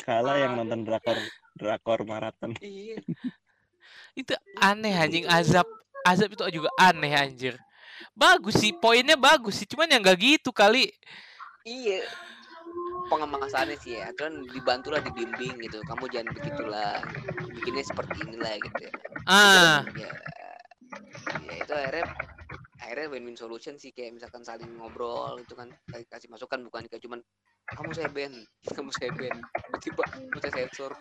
Kalah 0.00 0.36
yang 0.40 0.56
nonton 0.56 0.82
drakor 0.84 1.16
drakor 1.56 2.00
maraton. 2.08 2.56
iya 2.64 2.96
itu 4.16 4.34
aneh 4.58 4.94
anjing 4.96 5.26
azab. 5.28 5.66
Azab 6.02 6.32
itu 6.32 6.42
juga 6.50 6.72
aneh 6.80 7.12
anjir. 7.12 7.54
Bagus 8.16 8.56
sih, 8.56 8.72
poinnya 8.72 9.14
bagus 9.14 9.60
sih, 9.60 9.68
cuman 9.68 9.86
yang 9.92 10.00
nggak 10.00 10.18
gitu 10.18 10.50
kali. 10.50 10.88
iya 11.68 12.00
pengemasannya 13.10 13.76
sih 13.82 13.98
ya. 13.98 14.08
Kan 14.14 14.46
dibantulah 14.54 15.02
dibimbing 15.02 15.58
gitu. 15.58 15.82
Kamu 15.82 16.06
jangan 16.08 16.30
begitulah. 16.30 17.02
Bikinnya 17.50 17.84
seperti 17.84 18.14
inilah 18.22 18.54
gitu 18.62 18.78
ya. 18.86 18.92
Ah. 19.26 19.82
Ya, 19.98 20.12
ya 21.44 21.54
itu 21.58 21.72
akhirnya 21.74 22.06
akhirnya 22.78 23.06
win-win 23.10 23.34
solution 23.34 23.74
sih. 23.74 23.90
Kayak 23.90 24.22
misalkan 24.22 24.46
saling 24.46 24.70
ngobrol 24.78 25.42
itu 25.42 25.58
kan. 25.58 25.68
Kasih 25.90 26.30
masukan 26.30 26.62
bukan 26.62 26.86
kayak 26.86 27.02
cuman 27.02 27.20
kamu 27.74 27.90
saya 27.90 28.08
ban. 28.08 28.32
Kamu 28.78 28.90
saya 28.94 29.10
ban. 29.12 29.36
Tiba-tiba 29.66 30.02
kamu 30.06 30.38
saya 30.38 30.52
sensor. 30.62 30.94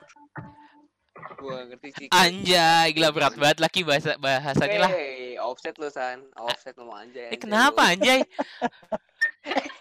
Gua 1.40 1.68
ngerti 1.68 1.90
sih 1.96 2.08
anjay 2.16 2.96
gila 2.96 3.12
berat 3.12 3.36
banget 3.36 3.60
laki 3.60 3.84
bahasa 3.84 4.16
bahasanya 4.16 4.88
lah. 4.88 4.92
Hey, 4.92 5.36
offset 5.36 5.76
lu 5.76 5.92
san. 5.92 6.24
Offset 6.36 6.76
ngomong 6.80 6.96
anjay 6.96 7.28
eh 7.28 7.36
anjay 7.36 7.44
kenapa 7.44 7.82
lu. 7.84 7.92
anjay 7.96 8.20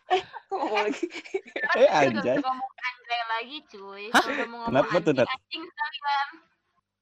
Kok 0.49 0.57
ngomong 0.57 0.83
lagi 0.89 1.05
Eh 1.81 1.89
Udah 1.89 2.01
anjay. 2.01 2.37
ngomong 2.41 2.73
anjay 2.81 3.23
lagi 3.29 3.57
cuy. 3.69 4.05
Hah? 4.13 4.25
Ngomong 4.25 4.63
Kenapa 4.73 4.97
tuh, 5.05 5.13
Nat? 5.13 5.29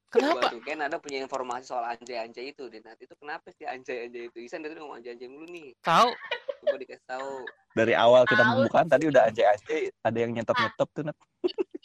kenapa 0.07 0.55
kan 0.63 0.79
ada 0.79 0.97
punya 1.03 1.19
informasi 1.19 1.67
soal 1.67 1.83
anjay-anjay 1.83 2.55
itu 2.55 2.63
deh 2.71 2.79
nanti 2.79 3.03
itu 3.03 3.15
kenapa 3.19 3.51
sih 3.51 3.67
anjay-anjay 3.67 4.31
itu 4.31 4.39
Isan 4.39 4.63
dari 4.63 4.79
ngomong 4.79 5.03
anjay-anjay 5.03 5.27
mulu 5.27 5.45
nih 5.51 5.75
tahu 5.83 6.15
coba 6.63 6.75
dikasih 6.79 7.05
tahu 7.05 7.43
Dari 7.75 7.93
awal 7.93 8.23
kita 8.25 8.41
Tahu. 8.41 8.49
pembukaan 8.57 8.87
tadi 8.89 9.05
udah 9.05 9.29
anjay-anjay, 9.29 9.93
ada 10.01 10.17
yang 10.17 10.31
nyetop-nyetop 10.33 10.89
tuh, 10.97 11.03
Nat. 11.05 11.17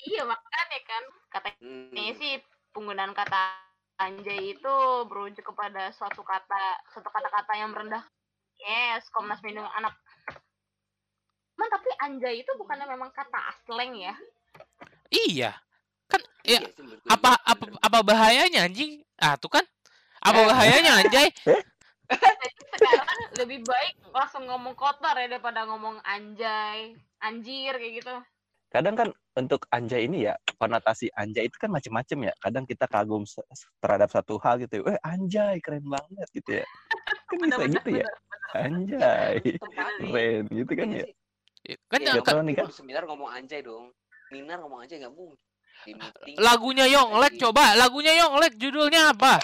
Iya 0.09 0.25
makanya 0.25 0.79
kan 0.89 1.03
katanya 1.29 1.61
hmm. 2.09 2.17
sih 2.17 2.33
penggunaan 2.73 3.13
kata 3.13 3.43
anjay 4.01 4.57
itu 4.57 4.75
berujuk 5.07 5.45
kepada 5.53 5.93
suatu 5.93 6.25
kata 6.25 6.81
suatu 6.97 7.13
kata-kata 7.13 7.53
yang 7.61 7.77
merendah. 7.77 8.09
Yes, 8.57 9.05
Komnas 9.13 9.45
Perlindungan 9.45 9.69
Anak. 9.77 9.93
Man, 11.53 11.69
tapi 11.69 11.91
anjay 12.01 12.41
itu 12.41 12.51
bukannya 12.57 12.87
memang 12.89 13.13
kata 13.13 13.41
slang 13.63 13.95
ya? 13.95 14.15
iya 15.13 15.53
kan 16.09 16.21
ya 16.41 16.57
Iya 16.57 16.69
apa 17.05 17.37
apa 17.45 17.65
apa 17.85 17.99
bahayanya 18.01 18.65
anjing 18.65 19.05
ah 19.21 19.37
tuh 19.37 19.53
kan 19.53 19.65
apa 20.25 20.41
Eh. 20.41 20.47
bahayanya 20.49 20.93
anjay 21.05 21.29
Jadi 21.33 21.61
sekarang 22.81 23.09
lebih 23.41 23.61
baik 23.65 23.95
langsung 24.09 24.45
ngomong 24.49 24.73
kotor 24.73 25.13
ya 25.17 25.29
daripada 25.29 25.65
ngomong 25.65 26.01
anjay, 26.05 26.93
anjir 27.21 27.73
kayak 27.77 27.95
gitu. 28.05 28.17
Kadang 28.69 28.97
kan 28.97 29.09
untuk 29.33 29.65
anjay 29.69 30.05
ini 30.09 30.29
ya, 30.29 30.37
konotasi 30.57 31.09
anjay 31.17 31.49
itu 31.49 31.57
kan 31.57 31.73
macem-macem 31.73 32.29
ya. 32.29 32.33
Kadang 32.41 32.65
kita 32.65 32.85
kagum 32.89 33.25
terhadap 33.81 34.09
satu 34.13 34.37
hal 34.41 34.61
gitu. 34.61 34.85
Eh 34.85 34.97
anjay, 35.05 35.61
keren 35.61 35.85
banget 35.85 36.29
gitu 36.33 36.61
ya. 36.61 36.67
Kan 37.29 37.37
bisa 37.49 37.65
gitu 37.69 37.91
ya. 38.01 38.07
Anjay, 38.53 39.37
keren 39.57 40.45
gitu 40.53 40.73
kan 40.77 40.89
Iya 40.89 41.05
ya. 41.05 41.07
Kan 41.87 41.99
Iya, 42.03 42.19
kan 42.23 42.43
lu 42.43 42.53
kan. 42.59 42.67
seminar 42.75 43.03
ngomong 43.07 43.31
anjay 43.31 43.63
dong 43.63 43.95
minar 44.35 44.59
ngomong 44.59 44.83
anjay 44.83 44.99
nggak 44.99 45.15
mungkin 45.15 45.39
lagunya 46.39 46.87
Yonglek 46.91 47.39
coba 47.39 47.75
lagunya 47.79 48.13
Yonglek 48.19 48.59
judulnya 48.59 49.15
apa 49.15 49.39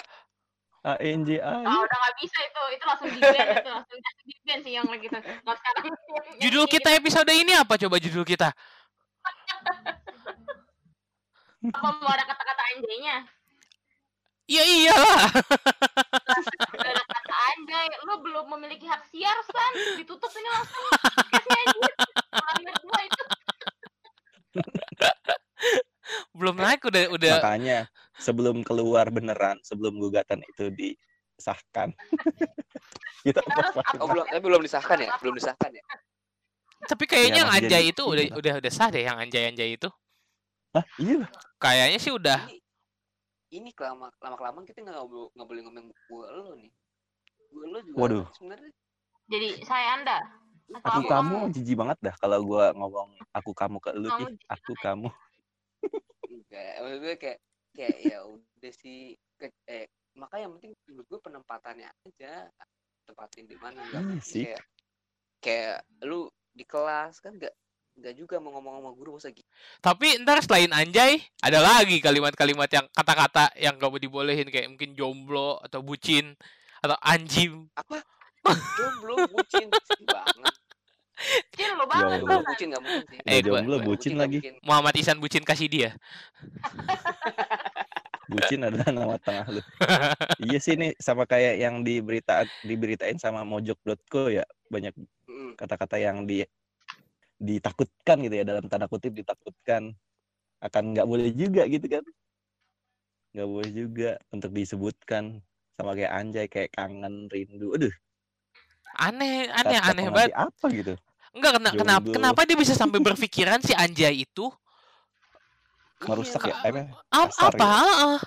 ANJ 0.79 1.43
Ah, 1.43 1.59
aja. 1.59 1.75
udah 1.75 1.97
nggak 1.99 2.15
bisa 2.23 2.37
itu, 2.39 2.61
itu 2.71 2.83
langsung 2.87 3.09
di 3.11 3.19
ban 3.19 3.35
itu, 3.51 3.67
langsung 3.67 3.99
di 3.99 4.33
sih 4.63 4.71
yang 4.79 4.87
lagi 4.87 5.11
itu. 5.11 5.19
Nggak 5.19 5.57
sekarang. 5.59 5.83
judul 6.47 6.65
kita 6.71 6.89
episode 6.95 7.27
ini 7.35 7.51
apa 7.51 7.75
coba 7.75 7.99
judul 7.99 8.23
kita 8.23 8.47
gitu. 8.55 9.55
Apa 11.75 11.91
mau 11.99 12.07
ada 12.07 12.23
kata-kata 12.23 12.63
anjaynya? 12.71 13.27
iya 14.47 14.63
iyalah 14.65 15.27
ada 16.79 17.03
kata 17.05 17.35
anjay, 17.53 17.87
lu 18.07 18.15
belum 18.23 18.47
memiliki 18.55 18.87
hak 18.87 19.03
siar 19.11 19.35
san, 19.45 19.73
ditutup 19.99 20.31
ini 20.31 20.49
langsung. 20.49 20.85
Kasih 21.35 21.51
anjir. 21.59 21.91
Melanggar 22.31 22.75
gua 22.81 22.99
itu. 23.03 23.23
belum 26.33 26.55
naik 26.69 26.81
udah 26.85 27.03
udah 27.09 27.35
Makanya 27.41 27.79
sebelum 28.15 28.61
keluar 28.61 29.09
beneran, 29.09 29.57
sebelum 29.65 29.97
gugatan 29.97 30.45
itu 30.45 30.69
disahkan. 30.69 31.89
kita 33.25 33.41
oh 33.99 34.07
belum 34.07 34.25
tapi 34.29 34.39
belum 34.39 34.61
disahkan 34.63 34.95
ya 34.95 35.11
belum 35.19 35.35
disahkan 35.35 35.69
ya 35.75 35.83
tapi 36.87 37.03
kayaknya 37.03 37.35
Iya, 37.35 37.39
yang 37.43 37.51
anjay 37.51 37.83
jadi- 37.83 37.91
itu 37.91 38.03
udah 38.07 38.23
iya. 38.23 38.33
udah 38.39 38.53
udah 38.63 38.71
sah 38.71 38.87
deh 38.87 39.03
yang 39.03 39.19
anjay 39.19 39.51
anjay 39.51 39.75
itu 39.75 39.91
Hah, 40.71 40.85
iya. 40.95 41.27
kayaknya 41.59 41.99
sih 41.99 42.15
udah 42.15 42.47
ini 42.47 42.63
ini 43.51 43.69
kelama 43.75 44.07
lama 44.23 44.35
kelamaan 44.39 44.63
kita 44.63 44.79
nggak 44.79 45.03
boleh 45.03 45.27
nggak 45.35 45.47
boleh 45.51 45.61
ngomong 45.67 45.85
gue 45.91 46.25
lo 46.31 46.55
nih 46.55 46.71
gue 47.51 47.65
lo 47.67 47.77
juga 47.83 47.97
Waduh. 47.99 48.25
sebenarnya 48.31 48.71
Jadi 49.29 49.49
saya 49.61 49.87
anda. 49.93 50.17
Aku 50.81 50.85
aku 50.89 51.01
kamu 51.05 51.35
jijik 51.53 51.77
banget 51.77 51.97
dah 52.01 52.15
kalau 52.17 52.41
gua 52.41 52.73
ngomong 52.73 53.13
aku 53.29 53.53
kamu 53.53 53.77
ke 53.77 53.93
lu 53.93 54.09
aku 54.47 54.73
kamu. 54.79 55.05
Enggak 56.49 56.73
maksud 56.81 56.99
gue 57.05 57.15
kayak 57.21 57.39
kayak 57.77 57.97
ya 58.01 58.17
udah 58.25 58.73
sih 58.73 59.13
ke, 59.37 59.47
eh 59.69 59.85
makanya 60.17 60.49
yang 60.49 60.53
penting 60.57 60.73
menurut 60.89 61.07
gue 61.07 61.19
penempatannya 61.21 61.87
aja 61.87 62.33
tempatin 63.05 63.45
di 63.45 63.57
mana 63.61 63.79
nggak 63.89 64.01
mungkin 64.03 64.25
sih. 64.25 64.43
kayak 64.49 64.63
kayak 65.39 65.77
lu 66.03 66.27
di 66.51 66.65
kelas 66.65 67.21
kan 67.21 67.37
nggak 67.37 67.53
nggak 67.99 68.15
juga 68.15 68.39
mau 68.39 68.55
ngomong 68.55 68.79
sama 68.79 68.91
guru 68.95 69.09
masa 69.19 69.29
gitu 69.29 69.47
tapi 69.83 70.17
ntar 70.23 70.39
selain 70.39 70.71
anjay 70.71 71.19
ada 71.43 71.59
lagi 71.59 71.99
kalimat-kalimat 71.99 72.69
yang 72.71 72.85
kata-kata 72.95 73.51
yang 73.59 73.75
gak 73.75 73.91
mau 73.91 73.99
dibolehin 73.99 74.47
kayak 74.47 74.71
mungkin 74.71 74.95
jomblo 74.95 75.59
atau 75.59 75.83
bucin 75.83 76.35
atau 76.79 76.95
anjim 77.03 77.67
apa? 77.75 77.99
Jomblo 78.79 79.27
bucin 79.35 79.67
banget 80.07 80.55
Cil 81.51 81.71
lu 81.71 81.85
banget. 81.85 82.19
Jomblo. 82.21 82.31
jomblo 82.31 82.47
bucin 82.47 82.69
mungkin 82.71 83.01
sih 83.05 83.17
Eh, 83.25 83.39
jomblo 83.41 83.75
gua- 83.75 83.85
bucin 83.85 84.11
nggak 84.13 84.23
lagi. 84.23 84.37
mungkin. 84.39 84.53
Muhammad 84.63 84.95
Isan 84.95 85.17
bucin 85.19 85.43
kasih 85.43 85.67
dia 85.67 85.89
Bucin 88.29 88.61
adalah 88.61 88.89
nama 88.89 89.15
tengah 89.17 89.45
lu. 89.49 89.61
iya 90.45 90.57
sih 90.57 90.77
ini 90.77 90.93
sama 90.95 91.25
kayak 91.25 91.57
yang 91.57 91.81
diberita 91.81 92.45
diberitain 92.61 93.17
sama 93.17 93.41
mojok.co 93.41 94.29
ya, 94.29 94.45
banyak 94.67 94.93
Mm. 95.25 95.53
kata-kata 95.55 95.97
yang 95.97 96.25
di 96.25 96.41
ditakutkan 97.37 98.17
gitu 98.19 98.33
ya 98.33 98.43
dalam 98.43 98.65
tanda 98.65 98.85
kutip 98.85 99.13
ditakutkan 99.13 99.93
akan 100.59 100.83
nggak 100.91 101.05
boleh 101.05 101.29
juga 101.31 101.63
gitu 101.65 101.85
kan 101.85 102.01
nggak 103.31 103.45
boleh 103.45 103.69
juga 103.69 104.09
untuk 104.27 104.51
disebutkan 104.51 105.37
sama 105.73 105.93
kayak 105.93 106.11
anjay 106.11 106.45
kayak 106.45 106.73
kangen 106.73 107.29
rindu 107.29 107.71
aduh 107.71 107.93
aneh 108.97 109.47
aneh 109.47 109.79
kata 109.79 109.87
aneh 109.87 110.05
banget 110.09 110.33
apa 110.35 110.65
gitu 110.73 110.93
enggak 111.31 111.51
kena, 111.57 111.69
kenapa 111.73 112.05
kenapa 112.09 112.39
dia 112.43 112.57
bisa 112.57 112.73
sampai 112.73 112.99
berpikiran 112.99 113.59
si 113.59 113.73
anjay 113.73 114.23
itu? 114.23 114.49
Merusak 115.99 116.47
ya? 116.47 116.55
Iya, 116.55 116.69
emang 116.69 116.85
apa? 117.11 117.55
ya. 117.59 117.67
Heeh. 117.83 118.17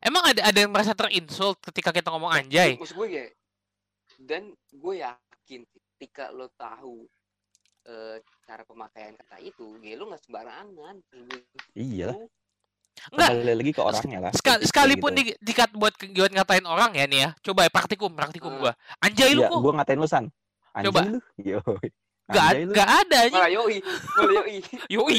emang 0.00 0.22
ada 0.22 0.40
ada 0.46 0.58
yang 0.58 0.70
merasa 0.70 0.92
terinsult 0.92 1.58
ketika 1.64 1.90
kita 1.90 2.08
ngomong 2.08 2.30
anjay? 2.30 2.76
maksud 2.76 2.94
gue 2.94 3.08
kayak 3.08 3.30
dan 4.20 4.42
gue 4.70 4.94
yakin 5.00 5.60
ketika 5.64 6.30
lo 6.30 6.52
tahu 6.54 7.08
eh, 7.84 8.16
cara 8.44 8.62
pemakaian 8.62 9.16
kata 9.16 9.40
itu 9.40 9.74
ya 9.80 9.96
lo 9.96 10.12
nggak 10.12 10.22
sembarangan. 10.22 10.96
Iya 11.74 12.14
enggak. 13.10 13.28
Kembali 13.34 13.54
lagi 13.58 13.72
ke 13.74 13.82
orangnya 13.82 14.18
lah. 14.22 14.32
Sekal- 14.32 14.62
berpikir 14.62 14.70
sekalipun 14.70 15.10
gitu. 15.18 15.18
di, 15.18 15.32
dikat 15.42 15.70
buat 15.74 15.94
buat 15.98 16.30
ngatain 16.30 16.62
orang 16.64 16.94
ya 16.94 17.04
nih 17.10 17.20
ya. 17.26 17.30
Coba 17.42 17.66
ya 17.66 17.70
praktikum 17.74 18.10
praktikum 18.14 18.54
Hmm. 18.54 18.60
gua. 18.62 18.72
Anjay 19.02 19.34
lu 19.34 19.42
iya 19.42 19.50
kok. 19.50 19.60
gua 19.60 19.72
ngatain 19.82 19.98
lu 19.98 20.06
san. 20.06 20.24
Anjay 20.70 20.86
Coba. 20.94 21.00
lu? 21.10 21.18
Yo 21.42 21.58
Gak, 22.24 22.40
Anjay 22.40 22.64
lu. 22.64 22.72
gak 22.72 22.88
ada 23.04 23.16
anjing. 23.20 23.36
malah 23.36 23.50
yoi 23.52 23.76
malah 24.16 24.32
yoi 24.40 24.56
Yoi. 24.96 25.16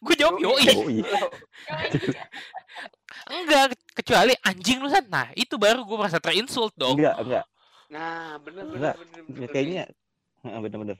Gue 0.00 0.14
jawab 0.16 0.34
yoi. 0.40 0.66
Yoi. 0.66 0.96
Enggak, 3.30 3.76
kecuali 3.92 4.32
anjing 4.40 4.78
lu 4.80 4.88
san. 4.88 5.04
Nah, 5.06 5.28
itu 5.34 5.54
baru 5.54 5.82
gue 5.82 5.94
merasa 5.94 6.16
terinsult 6.16 6.70
dong. 6.74 6.96
enggak 6.96 7.14
enggak 7.18 7.44
nah 7.90 8.38
bener 8.38 8.62
bener 8.64 8.76
Enggak, 8.78 8.94
bener, 8.96 9.20
bener, 9.26 9.48
kayaknya 9.50 9.82
Heeh, 10.40 10.58
bener-bener 10.62 10.96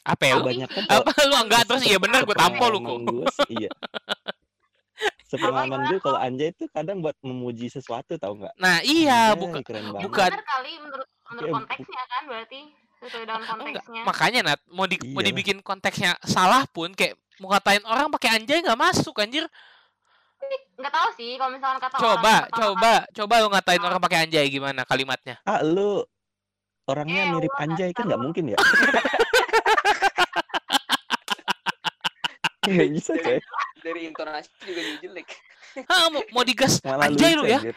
Apa 0.00 0.22
ya 0.24 0.32
lu? 0.32 0.40
kebanyakan 0.40 0.80
Apa 0.88 1.10
lu 1.20 1.34
enggak 1.36 1.62
terus 1.66 1.82
iya 1.82 1.98
benar 1.98 2.22
gue 2.22 2.32
tampol 2.32 2.68
lu 2.70 2.78
kok. 2.80 2.96
Iya 3.50 3.68
sepengalaman 5.26 5.86
gue 5.86 5.98
kalau 5.98 6.16
anjay 6.16 6.50
itu 6.50 6.64
kadang 6.68 6.98
buat 6.98 7.14
memuji 7.20 7.68
sesuatu 7.68 8.16
tau 8.16 8.34
nggak 8.34 8.50
Nah, 8.56 8.80
iya, 8.82 9.30
bukan 9.32 9.62
bukan 9.62 10.30
Benar 10.30 10.42
kali 10.42 10.70
menurut 10.78 11.08
menurut 11.30 11.50
konteksnya 11.54 12.02
kan 12.08 12.22
berarti 12.26 12.60
sesuai 13.00 13.24
dengan 13.24 13.40
enggak. 13.40 13.56
konteksnya. 13.56 14.02
Makanya 14.04 14.40
Nat, 14.44 14.60
mau 14.68 14.84
di 14.84 14.96
mau 15.02 15.08
Iyalah. 15.16 15.26
dibikin 15.26 15.58
konteksnya 15.60 16.16
salah 16.22 16.64
pun 16.66 16.92
kayak 16.92 17.16
mau 17.38 17.48
ngatain 17.48 17.80
orang 17.82 18.08
pakai 18.10 18.36
anjay 18.36 18.60
nggak 18.60 18.76
masuk 18.76 19.16
anjir. 19.18 19.48
Nggak 20.74 20.88
tahu 20.90 21.08
sih 21.14 21.36
kalau 21.36 21.50
misalkan 21.50 21.78
kata 21.78 21.94
orang 21.94 22.02
Coba, 22.02 22.34
pertama 22.42 22.56
coba, 22.56 22.92
coba 23.10 23.34
lu 23.36 23.48
ngatain 23.50 23.82
orang 23.82 24.00
pakai 24.00 24.18
anjay 24.22 24.46
gimana 24.48 24.84
kalimatnya? 24.84 25.36
ah 25.42 25.60
lu 25.60 26.04
orangnya 26.84 27.22
Eh, 27.22 27.30
mirip 27.30 27.52
anjay 27.54 27.90
kan 27.92 28.04
nggak 28.04 28.18
mungkin 28.18 28.44
ya 28.50 28.58
nggak 32.62 32.88
bisa 32.90 33.12
coy 33.16 33.38
dari 33.80 34.00
intonasi 34.06 34.50
juga 34.62 34.80
jadi 34.80 34.98
jelek 35.00 35.28
Hah, 35.90 36.10
mau, 36.10 36.22
mau 36.34 36.42
digas 36.42 36.82
malah 36.82 37.06
anjay 37.06 37.38
lu 37.38 37.46
ya, 37.46 37.62
anjir. 37.62 37.74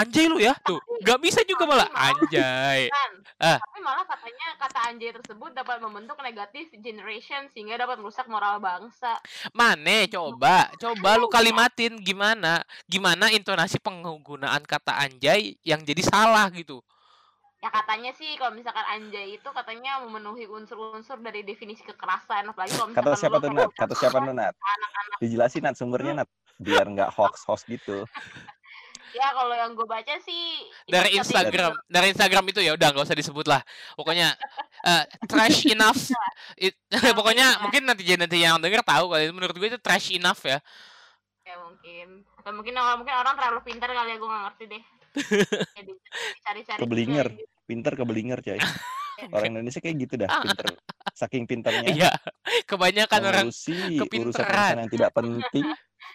anjay 0.00 0.26
lu 0.30 0.36
ya. 0.40 0.56
Tuh, 0.64 0.80
nggak 1.04 1.18
bisa 1.20 1.40
juga 1.44 1.68
malah 1.68 1.88
anjay. 1.92 2.88
kan 2.88 3.12
Tapi 3.60 3.78
malah 3.84 4.04
katanya 4.08 4.46
kata 4.56 4.78
anjay 4.88 5.10
tersebut 5.12 5.50
dapat 5.52 5.76
membentuk 5.84 6.16
negatif 6.24 6.72
generation 6.80 7.44
sehingga 7.52 7.76
dapat 7.76 8.00
merusak 8.00 8.24
moral 8.30 8.58
bangsa. 8.62 9.20
Mane 9.52 10.08
coba, 10.08 10.72
coba 10.80 11.20
lu 11.20 11.28
kalimatin 11.28 12.00
gimana? 12.00 12.64
Gimana 12.88 13.28
intonasi 13.28 13.76
penggunaan 13.76 14.64
kata 14.64 14.96
anjay 14.96 15.60
yang 15.66 15.84
jadi 15.84 16.00
salah 16.00 16.48
gitu. 16.52 16.80
Ya 17.64 17.72
katanya 17.72 18.12
sih 18.12 18.36
kalau 18.36 18.52
misalkan 18.52 18.84
anjay 18.84 19.40
itu 19.40 19.48
katanya 19.48 19.96
memenuhi 20.04 20.44
unsur-unsur 20.44 21.16
dari 21.24 21.40
definisi 21.40 21.80
kekerasan 21.80 22.52
apalagi 22.52 22.76
kalau 22.76 22.92
misalkan 22.92 23.08
Kata 23.08 23.16
siapa 23.16 23.36
tuh 23.40 23.50
Nat? 23.56 23.70
Kata 23.72 23.94
siapa 23.96 24.16
tuh 24.20 24.34
Nat? 24.36 24.52
anak-anak. 24.52 25.16
Dijelasin 25.16 25.62
Nat 25.64 25.76
sumbernya 25.80 26.12
Nat. 26.12 26.28
Biar 26.58 26.84
nggak 26.86 27.10
hoax-hoax 27.14 27.66
gitu. 27.66 28.06
Ya 29.14 29.30
kalau 29.30 29.54
yang 29.54 29.78
gue 29.78 29.86
baca 29.86 30.10
sih 30.26 30.58
Dari 30.90 31.14
Instagram, 31.14 31.78
dari 31.86 32.10
Instagram 32.10 32.44
itu 32.50 32.58
ya 32.58 32.74
udah 32.74 32.88
nggak 32.90 33.06
usah 33.06 33.14
disebut 33.14 33.46
lah. 33.46 33.62
Pokoknya 33.94 34.34
eh, 34.82 35.04
trash 35.30 35.70
enough. 35.70 36.10
It- 36.58 36.78
pokoknya 37.18 37.62
mungkin 37.62 37.86
nanti 37.86 38.02
nanti 38.18 38.42
yang 38.42 38.58
denger 38.58 38.82
tahu 38.82 39.14
kalau 39.14 39.22
itu 39.22 39.30
menurut 39.30 39.54
gue 39.54 39.68
itu 39.70 39.78
trash 39.78 40.10
enough 40.14 40.42
ya. 40.42 40.58
ya 41.44 41.60
mungkin 41.60 42.24
atau 42.40 42.56
mungkin 42.56 42.72
orang 42.72 42.96
mungkin 43.04 43.14
orang 43.20 43.36
terlalu 43.36 43.60
pintar 43.68 43.92
kali 43.92 44.12
ya 44.12 44.16
gue 44.16 44.28
nggak 44.32 44.44
ngerti 44.48 44.64
deh 44.64 44.82
cari-cari 46.44 46.78
Keblinger. 46.80 47.28
Pinter 47.64 47.92
kebelinger 47.96 48.38
coy. 48.44 48.60
Orang 49.34 49.56
Indonesia 49.56 49.78
kayak 49.78 49.96
gitu 50.04 50.14
dah, 50.20 50.28
pinter. 50.42 50.66
Saking 51.14 51.44
pinternya. 51.46 51.86
Iya. 51.86 52.12
Kebanyakan 52.66 53.20
orang 53.22 53.46
mengurusi 53.48 54.02
kepinteran. 54.02 54.34
urusan-urusan 54.34 54.76
yang 54.82 54.90
tidak 54.90 55.10
penting 55.14 55.64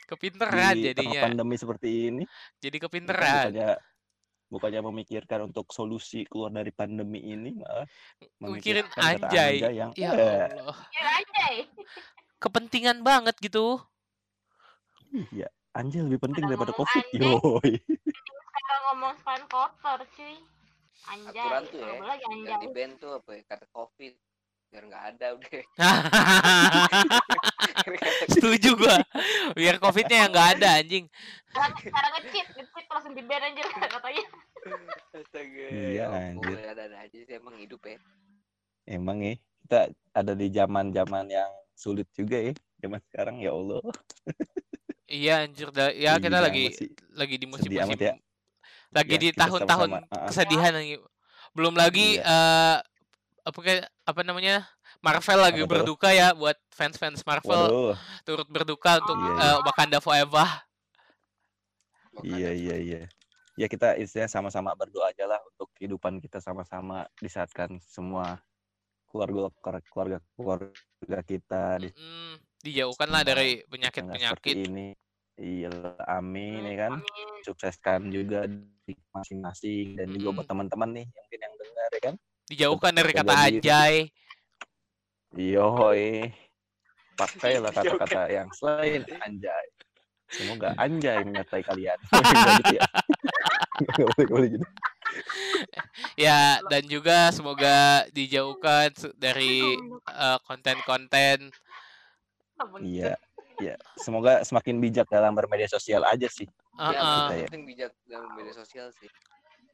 kepinteran 0.10 0.74
di 0.74 0.90
jadinya. 0.90 1.22
pandemi 1.24 1.56
seperti 1.56 2.10
ini. 2.10 2.24
Jadi 2.58 2.78
kepinteran. 2.78 3.46
bukannya 3.48 3.72
bukannya 4.50 4.82
memikirkan 4.84 5.40
untuk 5.46 5.70
solusi 5.70 6.26
keluar 6.26 6.50
dari 6.50 6.74
pandemi 6.74 7.22
ini 7.22 7.54
malah 7.54 7.86
Mikirin 8.42 8.82
memikirkan 8.82 8.90
kata 8.90 9.30
anjay. 9.30 9.54
yang 9.70 9.92
Ya 9.94 10.10
eh, 10.10 10.50
Allah. 10.58 10.78
ya 10.90 11.04
anjay 11.16 11.56
Kepentingan 12.36 12.98
banget 13.00 13.38
gitu. 13.38 13.78
iya 15.30 15.46
anjay 15.72 16.02
lebih 16.02 16.18
penting 16.20 16.44
Kalau 16.44 16.52
daripada 16.52 16.74
covid 16.74 17.06
anjay. 17.06 17.22
yoi 17.22 17.74
sekarang 18.50 18.82
ngomong 18.88 19.14
sekalian 19.16 19.46
kotor 19.48 20.00
cuy 20.12 20.36
anjay 21.06 21.38
aturan 21.40 21.64
tuh 21.68 21.80
ya 21.80 21.94
lagi 22.02 22.26
anjay 22.26 22.50
ganti 22.50 22.68
band 22.70 22.94
tuh 22.98 23.12
apa 23.16 23.30
ya 23.32 23.42
kata 23.46 23.66
covid 23.70 24.14
biar 24.70 24.84
nggak 24.86 25.04
ada 25.10 25.28
udah 25.34 25.50
Setuju 28.30 28.70
gua. 28.76 28.98
Biar 29.54 29.76
covidnya 29.78 30.24
yang 30.24 30.32
nggak 30.32 30.50
ada 30.58 30.70
anjing. 30.80 31.06
sekarang 31.50 31.74
sekarang 31.82 32.12
ngecit 32.14 32.46
ngecit 32.54 32.86
langsung 32.88 33.14
di 33.14 33.24
band 33.26 33.42
anjir 33.42 33.66
katanya 33.66 34.26
astaga 35.18 35.66
Iya, 35.66 35.90
ya 35.90 36.06
anjir. 36.30 36.58
ada 36.62 36.82
ada 36.86 36.98
aja 37.02 37.18
sih 37.18 37.34
emang 37.34 37.58
hidup 37.58 37.82
ya 37.82 37.98
emang 38.86 39.18
ya 39.18 39.34
kita 39.66 39.80
ada 40.14 40.34
di 40.38 40.48
zaman 40.50 40.94
zaman 40.94 41.26
yang 41.26 41.50
sulit 41.74 42.06
juga 42.14 42.38
ya 42.38 42.54
zaman 42.78 43.02
sekarang 43.10 43.42
ya 43.42 43.50
allah 43.50 43.82
Iya 45.10 45.42
anjir 45.42 45.74
dah. 45.74 45.90
Ya 45.90 46.22
kita 46.22 46.38
lagi 46.38 46.70
lagi 47.18 47.36
di 47.36 47.50
musim-musim 47.50 47.98
ya. 47.98 48.14
lagi 48.94 49.14
Ya, 49.18 49.20
di 49.20 49.30
tahun-tahun 49.34 49.90
sama-sama, 49.90 50.14
ah. 50.14 50.30
kesedihan 50.30 50.70
lagi. 50.70 51.02
Belum 51.58 51.74
lagi 51.74 52.22
Iya. 52.22 52.30
eh 52.30 52.78
apa 53.42 53.58
kayak 53.58 53.90
apa 54.06 54.22
namanya? 54.22 54.70
Marvel 55.00 55.40
lagi 55.40 55.62
Apa 55.64 55.72
berduka 55.72 56.12
ya 56.12 56.36
buat 56.36 56.60
fans-fans 56.70 57.24
Marvel. 57.24 57.56
Waduh. 57.72 57.96
Turut 58.28 58.48
berduka 58.52 59.00
untuk 59.00 59.16
Iya, 59.16 59.32
eh, 59.40 59.58
Wakanda 59.64 60.00
Forever. 60.04 60.48
Iya 62.20 62.52
iya 62.52 62.76
iya. 62.76 63.02
Ya 63.56 63.68
kita 63.68 63.96
istilahnya 63.96 64.32
sama-sama 64.32 64.76
berdoa 64.76 65.12
aja 65.12 65.24
lah 65.24 65.40
untuk 65.46 65.72
kehidupan 65.76 66.20
kita 66.20 66.40
sama-sama 66.40 67.08
disaatkan 67.20 67.80
semua 67.80 68.40
keluarga 69.08 69.52
keluarga 69.88 70.18
keluarga 70.36 71.20
kita 71.24 71.80
di 71.80 71.90
Mm, 71.92 72.34
dijauhkan 72.60 73.08
lah 73.08 73.24
Semua 73.24 73.32
dari 73.36 73.50
tengah 73.56 73.64
seperti 73.64 73.72
penyakit-penyakit. 73.72 74.56
ini. 74.68 74.88
Iya 75.40 75.72
amin 76.12 76.62
ya 76.68 76.76
kan? 76.76 76.92
Amin. 77.00 77.30
Sukseskan 77.48 78.12
juga 78.12 78.44
di 78.52 78.92
masing-masing 79.16 79.96
dan 79.96 80.12
juga 80.12 80.20
Mm-mm. 80.28 80.38
buat 80.44 80.48
teman-teman 80.52 80.90
nih 80.92 81.06
yang 81.08 81.24
mungkin 81.24 81.40
yang 81.40 81.54
dengar 81.56 81.90
ya 81.90 82.02
kan? 82.04 82.16
Dijauhkan 82.52 82.92
dari 82.92 83.12
kata 83.16 83.34
anjay. 83.48 83.96
Yoi. 85.36 86.32
Pakailah 87.18 87.72
kata-kata 87.78 88.32
yang 88.32 88.50
selain 88.56 89.04
anjay. 89.22 89.68
Semoga 90.30 90.74
anjay 90.84 91.22
menyertai 91.26 91.62
kalian. 91.66 92.00
Gitu 92.60 92.80
ya. 92.80 92.86
Boleh, 93.96 94.28
boleh 94.28 94.48
gitu. 94.60 94.66
Ya 96.20 96.60
dan 96.68 96.84
juga 96.86 97.32
semoga 97.32 98.04
dijauhkan 98.12 98.92
dari 99.16 99.64
eh, 100.04 100.38
konten-konten 100.46 101.50
Iya. 102.84 103.16
Iya, 103.60 103.76
semoga 104.00 104.40
semakin 104.48 104.80
bijak 104.80 105.12
dalam 105.12 105.36
bermedia 105.36 105.68
sosial 105.68 106.08
aja 106.08 106.32
sih. 106.32 106.48
uh, 106.80 106.96
uh, 106.96 107.28
ya. 107.36 107.44
penting 107.52 107.68
bijak 107.68 107.92
dalam 108.08 108.32
media 108.40 108.56
sosial 108.56 108.88
sih 108.96 109.12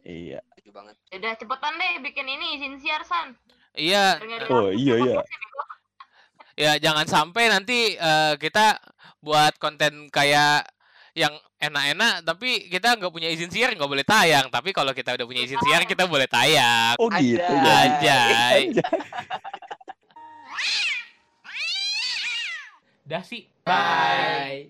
Iya. 0.02 0.42
banget 0.74 0.98
udah 1.14 1.34
cepetan 1.38 1.74
deh 1.78 1.94
bikin 2.02 2.26
ini 2.26 2.58
izin 2.58 2.82
siar 2.82 3.06
san 3.06 3.38
Iya, 3.76 4.20
Oh, 4.48 4.72
iya, 4.72 4.96
iya. 4.98 5.20
Ya 6.56 6.72
jangan 6.80 7.04
sampai 7.06 7.52
nanti 7.52 7.94
eh, 7.94 8.34
kita 8.40 8.80
buat 9.20 9.60
konten 9.60 10.08
kayak 10.08 10.64
yang 11.12 11.36
enak-enak 11.60 12.24
tapi 12.24 12.68
kita 12.68 12.96
nggak 12.96 13.12
punya 13.12 13.32
izin 13.32 13.48
siar 13.48 13.72
nggak 13.72 13.88
boleh 13.88 14.04
tayang 14.04 14.52
tapi 14.52 14.76
kalau 14.76 14.92
kita 14.92 15.16
udah 15.16 15.26
punya 15.26 15.42
izin 15.44 15.60
siar 15.64 15.84
kita 15.84 16.04
boleh 16.06 16.28
tayang 16.28 16.96
Oh 17.00 17.08
gitu 17.16 17.40
Anjay. 17.40 18.04
ya. 18.04 18.20
Anjay. 18.52 18.84
dah 23.06 23.24
sih 23.24 23.48
bye 23.64 24.68